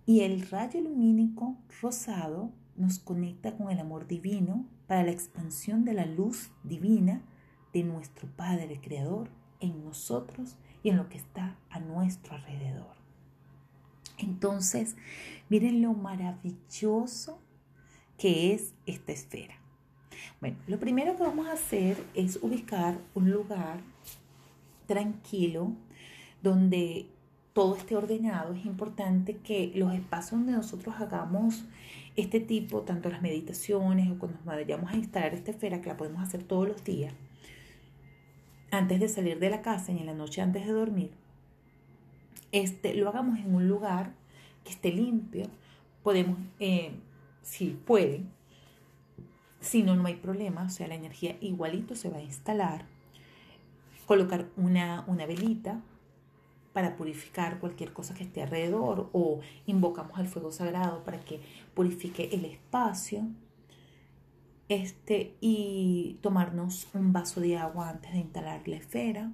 Y 0.08 0.21
el 0.21 0.49
rayo 0.49 0.82
lumínico 0.82 1.55
rosado 1.84 2.51
nos 2.77 2.97
conecta 2.97 3.55
con 3.55 3.69
el 3.69 3.77
amor 3.79 4.08
divino 4.08 4.65
para 4.88 5.03
la 5.03 5.12
expansión 5.12 5.86
de 5.86 5.93
la 5.93 6.08
luz 6.08 6.49
divina 6.63 7.21
de 7.71 7.84
nuestro 7.84 8.27
Padre 8.36 8.82
Creador 8.82 9.29
en 9.60 9.84
nosotros 9.84 10.58
y 10.82 10.89
en 10.89 10.97
lo 10.97 11.10
que 11.10 11.19
está 11.19 11.60
a 11.69 11.79
nuestro 11.79 12.34
alrededor. 12.34 12.95
Entonces, 14.17 14.95
miren 15.47 15.84
lo 15.84 15.93
maravilloso 15.93 17.39
que 18.19 18.53
es 18.53 18.73
esta 18.86 19.12
esfera. 19.12 19.55
Bueno, 20.41 20.58
lo 20.67 20.79
primero 20.79 21.15
que 21.15 21.23
vamos 21.23 21.47
a 21.47 21.53
hacer 21.53 21.97
es 22.13 22.38
ubicar 22.41 22.97
un 23.15 23.32
lugar 23.32 23.79
tranquilo 24.86 25.73
donde 26.41 27.08
todo 27.53 27.75
esté 27.75 27.95
ordenado. 27.95 28.53
Es 28.53 28.65
importante 28.65 29.38
que 29.38 29.71
los 29.75 29.93
espacios 29.93 30.39
donde 30.39 30.53
nosotros 30.53 30.95
hagamos 30.99 31.65
este 32.15 32.39
tipo, 32.39 32.82
tanto 32.82 33.10
las 33.10 33.21
meditaciones 33.21 34.10
o 34.10 34.19
cuando 34.19 34.38
nos 34.38 34.45
vayamos 34.45 34.91
a 34.91 34.95
instalar 34.95 35.34
esta 35.34 35.51
esfera, 35.51 35.82
que 35.82 35.89
la 35.89 35.97
podemos 35.97 36.21
hacer 36.21 36.43
todos 36.43 36.67
los 36.67 36.84
días, 36.84 37.13
antes 38.71 38.99
de 38.99 39.10
salir 39.10 39.39
de 39.39 39.49
la 39.49 39.62
casa 39.62 39.91
y 39.91 39.97
en 39.97 40.05
la 40.05 40.13
noche 40.13 40.41
antes 40.41 40.65
de 40.65 40.71
dormir, 40.71 41.12
este, 42.51 42.93
lo 42.93 43.10
hagamos 43.10 43.39
en 43.39 43.53
un 43.53 43.67
lugar 43.67 44.13
que 44.63 44.71
esté 44.71 44.91
limpio. 44.91 45.45
Podemos, 46.03 46.38
eh, 46.60 46.91
si 47.49 47.71
pueden, 47.71 48.29
si 49.59 49.81
no, 49.81 49.95
no 49.95 50.05
hay 50.05 50.15
problema, 50.15 50.65
o 50.65 50.69
sea, 50.69 50.88
la 50.88 50.93
energía 50.93 51.35
igualito 51.41 51.95
se 51.95 52.09
va 52.09 52.17
a 52.17 52.21
instalar. 52.21 52.85
Colocar 54.05 54.49
una, 54.55 55.03
una 55.07 55.25
velita 55.25 55.81
para 56.73 56.95
purificar 56.95 57.59
cualquier 57.59 57.91
cosa 57.91 58.13
que 58.13 58.23
esté 58.23 58.43
alrededor 58.43 59.09
o 59.13 59.39
invocamos 59.65 60.19
al 60.19 60.27
fuego 60.27 60.51
sagrado 60.51 61.03
para 61.03 61.19
que 61.21 61.41
purifique 61.73 62.29
el 62.31 62.45
espacio. 62.45 63.25
Este, 64.67 65.35
y 65.41 66.19
tomarnos 66.21 66.88
un 66.93 67.12
vaso 67.12 67.41
de 67.41 67.57
agua 67.57 67.89
antes 67.89 68.12
de 68.12 68.19
instalar 68.19 68.67
la 68.67 68.75
esfera. 68.75 69.31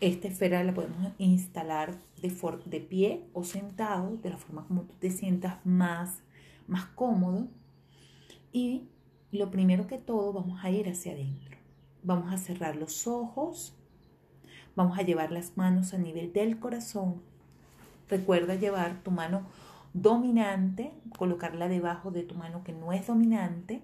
Esta 0.00 0.28
esfera 0.28 0.62
la 0.62 0.74
podemos 0.74 1.12
instalar 1.18 1.98
de, 2.22 2.32
de 2.66 2.80
pie 2.80 3.24
o 3.32 3.44
sentado, 3.44 4.16
de 4.16 4.30
la 4.30 4.38
forma 4.38 4.66
como 4.66 4.82
tú 4.82 4.94
te 4.98 5.10
sientas 5.10 5.64
más, 5.64 6.20
más 6.66 6.86
cómodo. 6.86 7.48
Y 8.52 8.88
lo 9.32 9.50
primero 9.50 9.86
que 9.86 9.98
todo 9.98 10.32
vamos 10.32 10.64
a 10.64 10.70
ir 10.70 10.88
hacia 10.88 11.12
adentro. 11.12 11.58
Vamos 12.02 12.32
a 12.32 12.38
cerrar 12.38 12.76
los 12.76 13.06
ojos 13.06 13.74
Vamos 14.78 14.96
a 14.96 15.02
llevar 15.02 15.32
las 15.32 15.56
manos 15.56 15.92
a 15.92 15.98
nivel 15.98 16.32
del 16.32 16.60
corazón. 16.60 17.20
Recuerda 18.08 18.54
llevar 18.54 19.02
tu 19.02 19.10
mano 19.10 19.42
dominante, 19.92 20.92
colocarla 21.18 21.66
debajo 21.66 22.12
de 22.12 22.22
tu 22.22 22.36
mano 22.36 22.62
que 22.62 22.72
no 22.72 22.92
es 22.92 23.08
dominante 23.08 23.82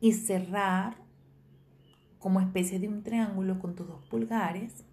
y 0.00 0.12
cerrar 0.12 0.94
como 2.20 2.40
especie 2.40 2.78
de 2.78 2.86
un 2.86 3.02
triángulo 3.02 3.58
con 3.58 3.74
tus 3.74 3.88
dos 3.88 4.04
pulgares 4.04 4.84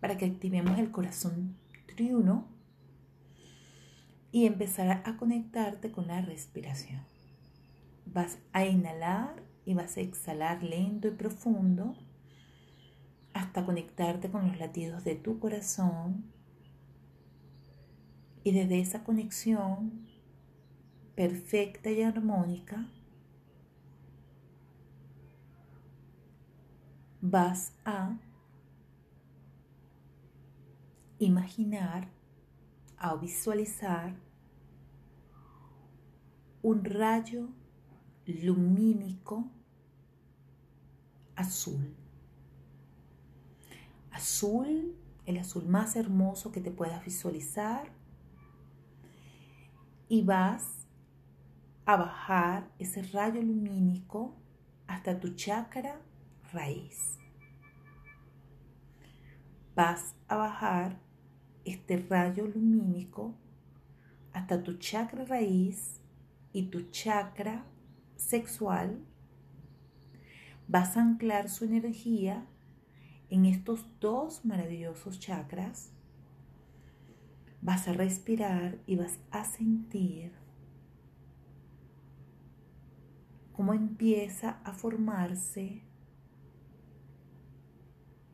para 0.00 0.16
que 0.16 0.24
activemos 0.24 0.78
el 0.78 0.90
corazón 0.90 1.56
triuno 1.86 2.48
y 4.32 4.46
empezar 4.46 5.02
a 5.04 5.16
conectarte 5.16 5.92
con 5.92 6.08
la 6.08 6.22
respiración. 6.22 7.02
Vas 8.06 8.38
a 8.52 8.64
inhalar 8.64 9.42
y 9.64 9.74
vas 9.74 9.96
a 9.96 10.00
exhalar 10.00 10.62
lento 10.62 11.06
y 11.06 11.12
profundo 11.12 11.94
hasta 13.34 13.64
conectarte 13.64 14.30
con 14.30 14.48
los 14.48 14.58
latidos 14.58 15.04
de 15.04 15.14
tu 15.14 15.38
corazón 15.38 16.24
y 18.42 18.52
desde 18.52 18.80
esa 18.80 19.04
conexión 19.04 20.08
perfecta 21.14 21.90
y 21.90 22.02
armónica 22.02 22.88
vas 27.20 27.74
a 27.84 28.16
imaginar, 31.18 32.08
a 32.96 33.14
visualizar 33.14 34.14
un 36.62 36.84
rayo 36.84 37.48
lumínico 38.26 39.50
azul 41.36 41.94
azul, 44.20 44.94
el 45.26 45.38
azul 45.38 45.66
más 45.66 45.96
hermoso 45.96 46.52
que 46.52 46.60
te 46.60 46.70
puedas 46.70 47.04
visualizar. 47.04 47.90
Y 50.08 50.22
vas 50.22 50.86
a 51.86 51.96
bajar 51.96 52.70
ese 52.78 53.02
rayo 53.02 53.40
lumínico 53.40 54.34
hasta 54.86 55.18
tu 55.18 55.34
chakra 55.34 56.00
raíz. 56.52 57.18
Vas 59.74 60.14
a 60.28 60.36
bajar 60.36 61.00
este 61.64 61.96
rayo 61.96 62.46
lumínico 62.46 63.34
hasta 64.32 64.62
tu 64.62 64.78
chakra 64.78 65.24
raíz 65.24 66.00
y 66.52 66.64
tu 66.70 66.90
chakra 66.90 67.64
sexual. 68.16 69.04
Vas 70.68 70.96
a 70.96 71.02
anclar 71.02 71.48
su 71.48 71.64
energía 71.64 72.46
en 73.30 73.46
estos 73.46 73.86
dos 74.00 74.44
maravillosos 74.44 75.20
chakras, 75.20 75.92
vas 77.62 77.86
a 77.86 77.92
respirar 77.92 78.78
y 78.86 78.96
vas 78.96 79.20
a 79.30 79.44
sentir 79.44 80.32
cómo 83.52 83.72
empieza 83.72 84.60
a 84.64 84.72
formarse 84.72 85.84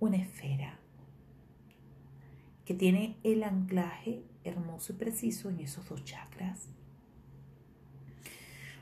una 0.00 0.16
esfera 0.16 0.78
que 2.64 2.74
tiene 2.74 3.16
el 3.22 3.44
anclaje 3.44 4.24
hermoso 4.44 4.92
y 4.92 4.96
preciso 4.96 5.48
en 5.48 5.60
esos 5.60 5.88
dos 5.88 6.04
chakras. 6.04 6.68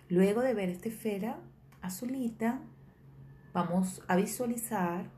Luego 0.09 0.40
de 0.42 0.55
ver 0.55 0.70
esta 0.70 0.88
esfera 0.88 1.38
azulita, 1.83 2.61
vamos 3.53 4.03
a 4.09 4.16
visualizar 4.16 5.11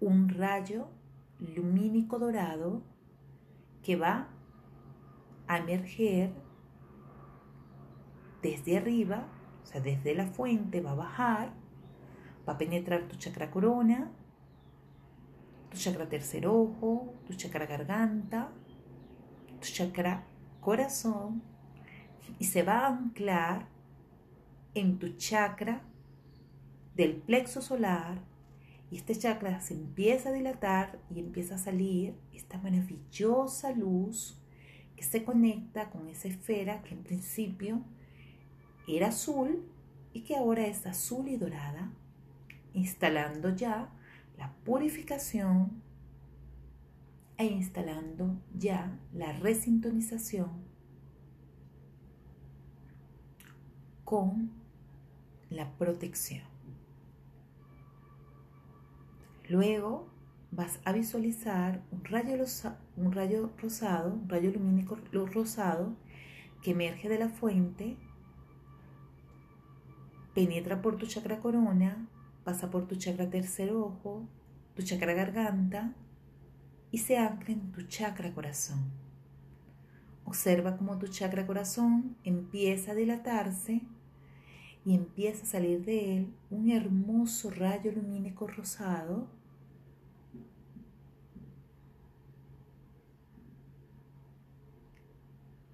un 0.00 0.28
rayo 0.28 0.88
lumínico 1.38 2.18
dorado 2.18 2.82
que 3.82 3.96
va 3.96 4.28
a 5.46 5.58
emerger 5.58 6.32
desde 8.42 8.76
arriba, 8.78 9.28
o 9.62 9.66
sea, 9.66 9.80
desde 9.80 10.14
la 10.14 10.26
fuente, 10.26 10.80
va 10.80 10.92
a 10.92 10.94
bajar, 10.94 11.52
va 12.48 12.54
a 12.54 12.58
penetrar 12.58 13.08
tu 13.08 13.16
chakra 13.16 13.50
corona, 13.50 14.10
tu 15.76 15.82
chakra 15.82 16.08
tercer 16.08 16.46
ojo, 16.46 17.12
tu 17.26 17.34
chakra 17.34 17.66
garganta, 17.66 18.50
tu 19.60 19.68
chakra 19.68 20.24
corazón 20.58 21.42
y 22.38 22.46
se 22.46 22.62
va 22.62 22.78
a 22.78 22.86
anclar 22.88 23.68
en 24.74 24.98
tu 24.98 25.10
chakra 25.18 25.82
del 26.94 27.16
plexo 27.16 27.60
solar 27.60 28.22
y 28.90 28.96
este 28.96 29.14
chakra 29.14 29.60
se 29.60 29.74
empieza 29.74 30.30
a 30.30 30.32
dilatar 30.32 30.98
y 31.14 31.20
empieza 31.20 31.56
a 31.56 31.58
salir 31.58 32.14
esta 32.32 32.56
maravillosa 32.56 33.72
luz 33.72 34.40
que 34.96 35.04
se 35.04 35.24
conecta 35.24 35.90
con 35.90 36.08
esa 36.08 36.28
esfera 36.28 36.82
que 36.84 36.94
en 36.94 37.02
principio 37.02 37.82
era 38.88 39.08
azul 39.08 39.68
y 40.14 40.22
que 40.22 40.36
ahora 40.36 40.66
es 40.66 40.86
azul 40.86 41.28
y 41.28 41.36
dorada, 41.36 41.92
instalando 42.72 43.54
ya 43.54 43.92
la 44.38 44.52
purificación 44.64 45.82
e 47.38 47.46
instalando 47.46 48.40
ya 48.54 48.98
la 49.12 49.32
resintonización 49.32 50.50
con 54.04 54.50
la 55.50 55.70
protección. 55.76 56.44
Luego 59.48 60.08
vas 60.50 60.80
a 60.84 60.92
visualizar 60.92 61.82
un 61.90 62.04
rayo, 62.04 62.44
un 62.96 63.12
rayo 63.12 63.50
rosado, 63.58 64.14
un 64.14 64.28
rayo 64.28 64.50
lumínico 64.50 64.96
rosado 65.12 65.94
que 66.62 66.70
emerge 66.72 67.08
de 67.08 67.18
la 67.18 67.28
fuente, 67.28 67.96
penetra 70.34 70.82
por 70.82 70.96
tu 70.96 71.06
chakra 71.06 71.40
corona, 71.40 72.08
pasa 72.46 72.70
por 72.70 72.86
tu 72.86 72.94
chakra 72.94 73.28
tercer 73.28 73.72
ojo, 73.72 74.28
tu 74.76 74.82
chakra 74.82 75.14
garganta 75.14 75.92
y 76.92 76.98
se 76.98 77.18
ancla 77.18 77.52
en 77.52 77.72
tu 77.72 77.82
chakra 77.88 78.32
corazón. 78.32 78.84
Observa 80.24 80.76
cómo 80.76 80.96
tu 80.96 81.08
chakra 81.08 81.44
corazón 81.44 82.16
empieza 82.22 82.92
a 82.92 82.94
dilatarse 82.94 83.82
y 84.84 84.94
empieza 84.94 85.42
a 85.42 85.46
salir 85.46 85.84
de 85.84 86.18
él 86.18 86.34
un 86.48 86.70
hermoso 86.70 87.50
rayo 87.50 87.90
lumínico 87.90 88.46
rosado 88.46 89.26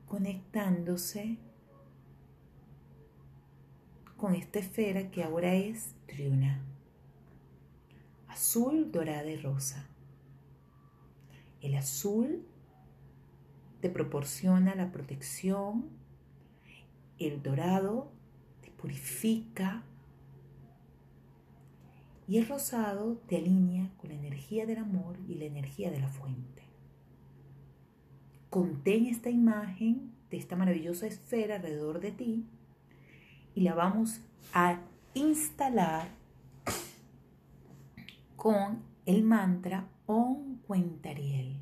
conectándose 0.07 1.37
con 4.23 4.37
esta 4.37 4.61
esfera 4.61 5.11
que 5.11 5.25
ahora 5.25 5.53
es 5.53 5.97
triuna, 6.07 6.63
azul, 8.29 8.93
dorada 8.93 9.29
y 9.29 9.37
rosa. 9.37 9.85
El 11.61 11.75
azul 11.75 12.47
te 13.81 13.91
proporciona 13.91 14.77
la 14.77 14.93
protección, 14.93 15.89
el 17.19 17.42
dorado 17.42 18.13
purifica 18.81 19.83
y 22.29 22.38
el 22.38 22.46
rosado 22.46 23.17
te 23.27 23.38
alinea 23.38 23.90
con 23.96 24.11
la 24.11 24.15
energía 24.15 24.67
del 24.67 24.79
amor 24.79 25.17
y 25.27 25.35
la 25.35 25.46
energía 25.46 25.90
de 25.90 25.99
la 25.99 26.09
fuente. 26.09 26.63
Contén 28.51 29.07
esta 29.07 29.31
imagen 29.31 30.13
de 30.31 30.37
esta 30.37 30.55
maravillosa 30.55 31.09
esfera 31.09 31.57
alrededor 31.57 31.99
de 31.99 32.13
ti 32.13 32.46
y 33.55 33.63
la 33.63 33.75
vamos 33.75 34.21
a 34.55 34.79
instalar 35.15 36.09
con 38.37 38.83
el 39.07 39.23
mantra 39.23 39.88
Om 40.07 40.59
Cuentariel. 40.67 41.57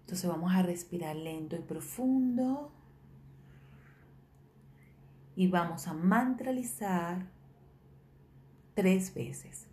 Entonces 0.00 0.28
vamos 0.28 0.52
a 0.52 0.62
respirar 0.62 1.16
lento 1.16 1.56
y 1.56 1.60
profundo 1.60 2.70
y 5.34 5.46
vamos 5.46 5.88
a 5.88 5.94
mantralizar 5.94 7.26
tres 8.74 9.14
veces. 9.14 9.71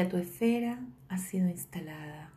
Ya 0.00 0.08
tu 0.08 0.16
esfera 0.16 0.80
ha 1.10 1.18
sido 1.18 1.50
instalada. 1.50 2.32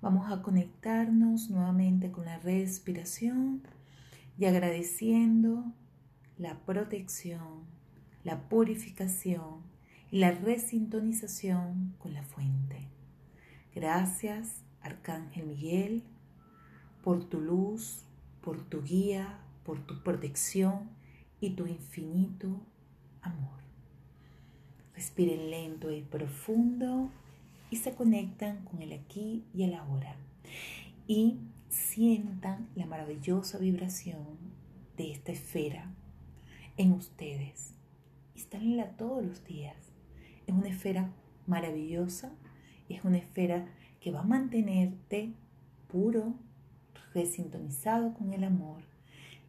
Vamos 0.00 0.32
a 0.32 0.42
conectarnos 0.42 1.48
nuevamente 1.48 2.10
con 2.10 2.24
la 2.24 2.40
respiración 2.40 3.62
y 4.36 4.46
agradeciendo 4.46 5.72
la 6.38 6.58
protección, 6.66 7.66
la 8.24 8.48
purificación 8.48 9.62
y 10.10 10.18
la 10.18 10.32
resintonización 10.32 11.94
con 12.00 12.14
la 12.14 12.24
fuente. 12.24 12.88
Gracias, 13.72 14.64
Arcángel 14.80 15.46
Miguel, 15.46 16.02
por 17.04 17.22
tu 17.28 17.40
luz, 17.40 18.06
por 18.40 18.60
tu 18.60 18.82
guía, 18.82 19.38
por 19.62 19.86
tu 19.86 20.02
protección 20.02 20.90
y 21.40 21.50
tu 21.50 21.68
infinito 21.68 22.60
amor. 23.20 23.61
Respiren 24.94 25.50
lento 25.50 25.90
y 25.90 26.02
profundo 26.02 27.10
y 27.70 27.76
se 27.76 27.94
conectan 27.94 28.64
con 28.64 28.82
el 28.82 28.92
aquí 28.92 29.44
y 29.54 29.62
el 29.64 29.74
ahora. 29.74 30.16
Y 31.06 31.38
sientan 31.68 32.68
la 32.74 32.86
maravillosa 32.86 33.58
vibración 33.58 34.38
de 34.96 35.12
esta 35.12 35.32
esfera 35.32 35.90
en 36.76 36.92
ustedes. 36.92 37.74
Instalenla 38.34 38.90
todos 38.96 39.24
los 39.24 39.44
días. 39.44 39.76
Es 40.46 40.54
una 40.54 40.68
esfera 40.68 41.10
maravillosa 41.46 42.32
es 42.94 43.04
una 43.04 43.18
esfera 43.18 43.66
que 44.00 44.10
va 44.10 44.20
a 44.20 44.24
mantenerte 44.24 45.32
puro, 45.88 46.34
resintonizado 47.14 48.14
con 48.14 48.32
el 48.32 48.44
amor 48.44 48.82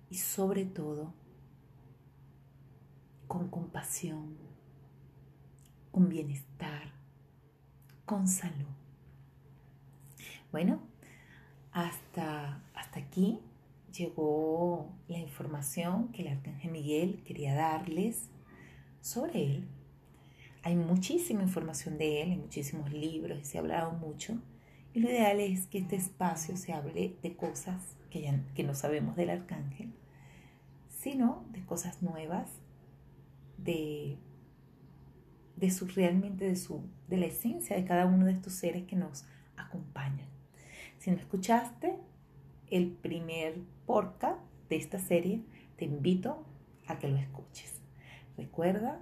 y 0.10 0.16
sobre 0.16 0.66
todo 0.66 1.14
con 3.28 3.50
compasión, 3.50 4.38
con 5.94 6.10
bienestar, 6.10 6.92
con 8.04 8.28
salud. 8.28 8.66
Bueno, 10.52 10.80
hasta, 11.72 12.64
hasta 12.74 13.00
aquí 13.00 13.40
llegó 13.96 14.90
la 15.08 15.20
información 15.20 16.08
que 16.12 16.24
el 16.24 16.30
Arcángel 16.30 16.72
Miguel 16.72 17.22
quería 17.24 17.54
darles 17.54 18.32
sobre 19.02 19.44
él. 19.44 19.68
Hay 20.64 20.76
muchísima 20.76 21.44
información 21.44 22.00
de 22.00 22.24
él, 22.24 22.32
hay 22.32 22.38
muchísimos 22.38 22.92
libros 22.92 23.40
y 23.40 23.46
se 23.46 23.60
ha 23.60 23.62
hablado 23.62 23.92
mucho. 23.92 24.40
Y 24.96 25.00
lo 25.00 25.12
ideal 25.12 25.40
es 25.40 25.68
que 25.68 25.78
este 25.78 25.96
espacio 25.96 26.58
se 26.58 26.74
hable 26.74 27.18
de 27.22 27.36
cosas 27.36 27.96
que, 28.10 28.34
que 28.56 28.64
no 28.64 28.74
sabemos 28.74 29.16
del 29.16 29.30
arcángel, 29.30 29.94
sino 30.90 31.46
de 31.52 31.64
cosas 31.64 32.02
nuevas, 32.02 32.50
de, 33.60 34.18
de 35.64 35.72
su 35.72 35.88
realmente 35.88 36.44
de 36.44 36.58
su 36.58 36.82
de 37.08 37.16
la 37.16 37.28
esencia 37.28 37.78
de 37.78 37.86
cada 37.86 38.06
uno 38.06 38.26
de 38.26 38.34
estos 38.34 38.52
seres 38.52 38.84
que 38.84 38.98
nos 38.98 39.24
acompañan. 39.56 40.28
Si 41.00 41.10
no 41.10 41.16
escuchaste 41.16 41.96
el 42.70 42.88
primer 42.92 43.62
podcast 43.86 44.42
de 44.68 44.76
esta 44.76 45.00
serie, 45.00 45.42
te 45.78 45.86
invito 45.86 46.46
a 46.86 47.00
que 47.00 47.08
lo 47.08 47.16
escuches. 47.16 47.76
Recuerda 48.36 49.00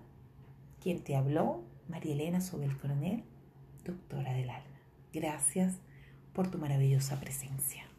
quien 0.80 1.04
te 1.04 1.16
habló, 1.16 1.64
María 1.90 2.14
Elena 2.14 2.42
Sobel 2.42 2.78
Coronel, 2.78 3.24
doctora 3.84 4.34
del 4.34 4.52
alma. 4.52 4.82
Gracias 5.12 5.80
por 6.32 6.52
tu 6.52 6.60
maravillosa 6.60 7.20
presencia. 7.20 7.91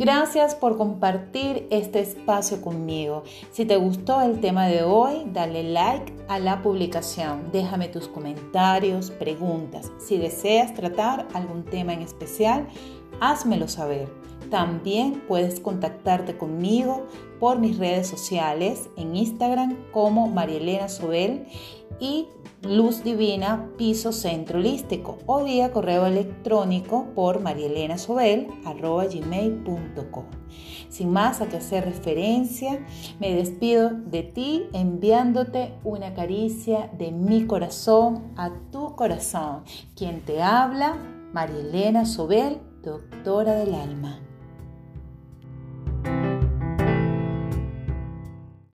Gracias 0.00 0.54
por 0.54 0.78
compartir 0.78 1.66
este 1.70 2.00
espacio 2.00 2.62
conmigo. 2.62 3.22
Si 3.50 3.66
te 3.66 3.76
gustó 3.76 4.22
el 4.22 4.40
tema 4.40 4.66
de 4.66 4.82
hoy, 4.82 5.24
dale 5.26 5.62
like 5.62 6.14
a 6.26 6.38
la 6.38 6.62
publicación. 6.62 7.50
Déjame 7.52 7.88
tus 7.88 8.08
comentarios, 8.08 9.10
preguntas. 9.10 9.92
Si 9.98 10.16
deseas 10.16 10.72
tratar 10.72 11.28
algún 11.34 11.66
tema 11.66 11.92
en 11.92 12.00
especial, 12.00 12.66
házmelo 13.20 13.68
saber. 13.68 14.19
También 14.50 15.22
puedes 15.28 15.60
contactarte 15.60 16.36
conmigo 16.36 17.06
por 17.38 17.60
mis 17.60 17.78
redes 17.78 18.08
sociales 18.08 18.90
en 18.96 19.14
Instagram 19.16 19.76
como 19.92 20.26
Marielena 20.26 20.88
Sobel 20.88 21.46
y 22.00 22.26
Luz 22.62 23.04
Divina 23.04 23.70
Piso 23.78 24.10
Centro 24.12 24.58
Holístico 24.58 25.18
o 25.26 25.44
vía 25.44 25.70
correo 25.70 26.06
electrónico 26.06 27.06
por 27.14 27.40
marielenasobel.gmail.com. 27.40 30.24
Sin 30.88 31.12
más 31.12 31.40
a 31.40 31.48
que 31.48 31.58
hacer 31.58 31.84
referencia, 31.84 32.84
me 33.20 33.32
despido 33.34 33.90
de 33.90 34.24
ti 34.24 34.64
enviándote 34.72 35.74
una 35.84 36.14
caricia 36.14 36.90
de 36.98 37.12
mi 37.12 37.46
corazón 37.46 38.32
a 38.36 38.50
tu 38.72 38.96
corazón. 38.96 39.62
Quien 39.94 40.22
te 40.22 40.42
habla, 40.42 40.96
Marielena 41.32 42.04
Sobel, 42.04 42.58
doctora 42.82 43.54
del 43.54 43.74
alma. 43.74 44.18